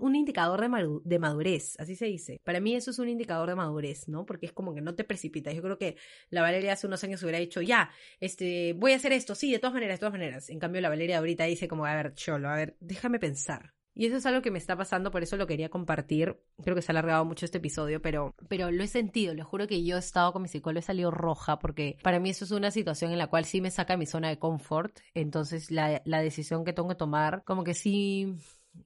un 0.00 0.14
indicador 0.16 0.60
de 1.04 1.18
madurez, 1.18 1.76
así 1.78 1.96
se 1.96 2.06
dice. 2.06 2.35
Para 2.44 2.60
mí 2.60 2.74
eso 2.74 2.90
es 2.90 2.98
un 2.98 3.08
indicador 3.08 3.48
de 3.48 3.54
madurez, 3.54 4.08
¿no? 4.08 4.26
Porque 4.26 4.46
es 4.46 4.52
como 4.52 4.74
que 4.74 4.80
no 4.80 4.94
te 4.94 5.04
precipitas. 5.04 5.54
Yo 5.54 5.62
creo 5.62 5.78
que 5.78 5.96
la 6.30 6.42
Valeria 6.42 6.72
hace 6.72 6.86
unos 6.86 7.02
años 7.04 7.22
hubiera 7.22 7.38
dicho, 7.38 7.62
ya, 7.62 7.90
este, 8.20 8.72
voy 8.74 8.92
a 8.92 8.96
hacer 8.96 9.12
esto, 9.12 9.34
sí, 9.34 9.52
de 9.52 9.58
todas 9.58 9.74
maneras, 9.74 9.96
de 9.96 10.00
todas 10.00 10.12
maneras. 10.12 10.50
En 10.50 10.58
cambio, 10.58 10.80
la 10.80 10.88
Valeria 10.88 11.18
ahorita 11.18 11.44
dice 11.44 11.68
como, 11.68 11.86
a 11.86 11.94
ver, 11.94 12.14
cholo, 12.14 12.48
a 12.48 12.56
ver, 12.56 12.76
déjame 12.80 13.18
pensar. 13.18 13.76
Y 13.98 14.04
eso 14.04 14.16
es 14.16 14.26
algo 14.26 14.42
que 14.42 14.50
me 14.50 14.58
está 14.58 14.76
pasando, 14.76 15.10
por 15.10 15.22
eso 15.22 15.38
lo 15.38 15.46
quería 15.46 15.70
compartir. 15.70 16.38
Creo 16.62 16.76
que 16.76 16.82
se 16.82 16.92
ha 16.92 16.92
alargado 16.92 17.24
mucho 17.24 17.46
este 17.46 17.56
episodio, 17.56 18.02
pero, 18.02 18.34
pero 18.46 18.70
lo 18.70 18.84
he 18.84 18.88
sentido. 18.88 19.32
Le 19.32 19.42
juro 19.42 19.66
que 19.66 19.82
yo 19.82 19.96
he 19.96 19.98
estado 19.98 20.34
con 20.34 20.42
mi 20.42 20.48
psicólogo, 20.48 20.80
he 20.80 20.82
salido 20.82 21.10
roja, 21.10 21.58
porque 21.58 21.96
para 22.02 22.20
mí 22.20 22.28
eso 22.28 22.44
es 22.44 22.50
una 22.50 22.70
situación 22.70 23.12
en 23.12 23.16
la 23.16 23.28
cual 23.28 23.46
sí 23.46 23.62
me 23.62 23.70
saca 23.70 23.96
mi 23.96 24.04
zona 24.04 24.28
de 24.28 24.38
confort. 24.38 24.98
Entonces, 25.14 25.70
la, 25.70 26.02
la 26.04 26.20
decisión 26.20 26.62
que 26.62 26.74
tengo 26.74 26.90
que 26.90 26.94
tomar, 26.94 27.42
como 27.44 27.64
que 27.64 27.72
sí, 27.72 28.36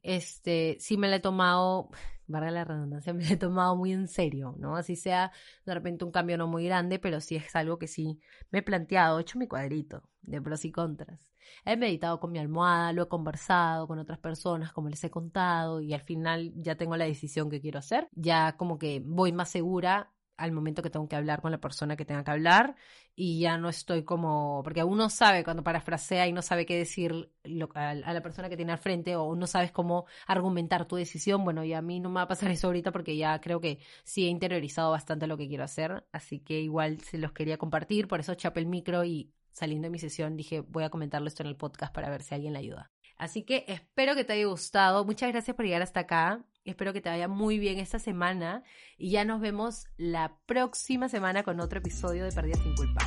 este, 0.05 0.77
sí 0.79 0.97
me 0.97 1.09
la 1.09 1.17
he 1.17 1.21
tomado 1.21 1.89
valga 2.31 2.51
la 2.51 2.65
redundancia, 2.65 3.13
me 3.15 3.27
he 3.33 3.37
tomado 3.37 3.77
muy 3.77 3.93
en 3.93 4.09
serio, 4.09 4.55
¿no? 4.59 4.77
Así 4.77 4.97
sea 4.97 5.33
de 5.67 5.75
repente 5.75 6.05
un 6.05 6.13
cambio 6.13 6.39
no 6.39 6.47
muy 6.47 6.65
grande, 6.65 6.99
pero 6.99 7.21
sí 7.21 7.37
es 7.37 7.55
algo 7.57 7.79
que 7.79 7.87
sí 7.87 8.21
me 8.51 8.61
he 8.61 8.63
planteado, 8.63 9.19
he 9.19 9.23
hecho 9.23 9.39
mi 9.39 9.47
cuadrito 9.47 10.03
de 10.23 10.41
pros 10.41 10.65
y 10.65 10.73
contras. 10.73 11.31
He 11.65 11.77
meditado 11.77 12.21
con 12.21 12.33
mi 12.33 12.39
almohada, 12.39 12.93
lo 12.93 13.03
he 13.03 13.09
conversado 13.09 13.87
con 13.89 13.99
otras 13.99 14.19
personas, 14.19 14.73
como 14.73 14.89
les 14.89 15.03
he 15.05 15.11
contado, 15.11 15.81
y 15.81 15.93
al 15.95 16.03
final 16.03 16.53
ya 16.57 16.77
tengo 16.77 16.97
la 16.97 17.07
decisión 17.07 17.51
que 17.51 17.61
quiero 17.61 17.79
hacer. 17.79 18.09
Ya 18.13 18.57
como 18.57 18.79
que 18.79 19.03
voy 19.05 19.33
más 19.33 19.51
segura 19.51 20.13
al 20.41 20.53
momento 20.53 20.83
que 20.83 20.91
tengo 20.91 21.07
que 21.07 21.17
hablar 21.17 21.43
con 21.43 21.53
la 21.53 21.59
persona 21.59 21.97
que 21.97 22.05
tenga 22.07 22.25
que 22.25 22.31
hablar 22.31 22.75
y 23.15 23.41
ya 23.41 23.59
no 23.59 23.69
estoy 23.69 24.05
como, 24.05 24.63
porque 24.65 24.83
uno 24.83 25.11
sabe 25.11 25.45
cuando 25.45 25.63
parafrasea 25.63 26.27
y 26.27 26.33
no 26.33 26.41
sabe 26.41 26.65
qué 26.65 26.77
decir 26.79 27.31
a, 27.75 27.95
la 27.95 28.23
persona 28.23 28.49
que 28.49 28.57
tiene 28.57 28.73
al 28.73 28.79
frente 28.79 29.17
o 29.17 29.37
no 29.37 29.47
sabes 29.47 29.71
cómo 29.71 30.07
argumentar 30.27 30.87
tu 30.87 30.97
decisión, 30.97 31.45
bueno, 31.45 31.63
y 31.63 31.75
a 31.75 31.83
mí 31.83 32.01
no 32.01 32.09
me 32.09 32.17
va 32.17 32.23
a 32.23 32.29
pasar 32.29 32.51
eso 32.51 32.69
ahorita 32.69 32.91
porque 32.91 33.17
ya 33.17 33.39
creo 33.41 33.61
que 33.61 33.79
sí 34.03 34.25
he 34.25 34.29
interiorizado 34.29 34.91
bastante 34.91 35.27
lo 35.27 35.37
que 35.37 35.49
quiero 35.49 35.65
hacer, 35.65 36.07
así 36.13 36.41
que 36.41 36.61
igual 36.61 37.01
se 37.01 37.19
los 37.19 37.33
quería 37.33 37.59
compartir, 37.59 38.09
por 38.09 38.21
eso 38.21 38.35
chapé 38.35 38.61
el 38.61 38.67
micro 38.67 39.05
y 39.05 39.31
saliendo 39.53 39.87
de 39.87 39.91
mi 39.91 39.99
sesión 39.99 40.37
dije 40.37 40.61
voy 40.61 40.85
a 40.85 40.91
comentarlo 40.91 41.29
esto 41.29 41.43
en 41.43 41.49
el 41.49 41.57
podcast 41.57 41.95
para 41.95 42.09
ver 42.09 42.23
si 42.23 42.35
alguien 42.35 42.55
le 42.55 42.61
ayuda. 42.61 42.91
Así 43.21 43.43
que 43.43 43.67
espero 43.69 44.15
que 44.15 44.25
te 44.25 44.33
haya 44.33 44.47
gustado. 44.47 45.05
Muchas 45.05 45.31
gracias 45.31 45.55
por 45.55 45.67
llegar 45.67 45.83
hasta 45.83 46.01
acá. 46.01 46.43
Espero 46.65 46.95
que 46.95 47.03
te 47.03 47.11
vaya 47.11 47.29
muy 47.29 47.59
bien 47.59 47.79
esta 47.79 47.99
semana 47.99 48.63
y 48.97 49.11
ya 49.11 49.27
nos 49.27 49.43
vemos 49.43 49.85
la 49.99 50.39
próxima 50.47 51.11
semana 51.11 51.43
con 51.43 51.61
otro 51.61 51.81
episodio 51.81 52.25
de 52.25 52.33
Perdida 52.33 52.57
sin 52.63 52.75
culpa. 52.75 53.07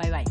Bye 0.00 0.10
bye. 0.10 0.24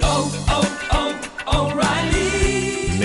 Oh, 0.00 0.32
oh, 0.48 0.73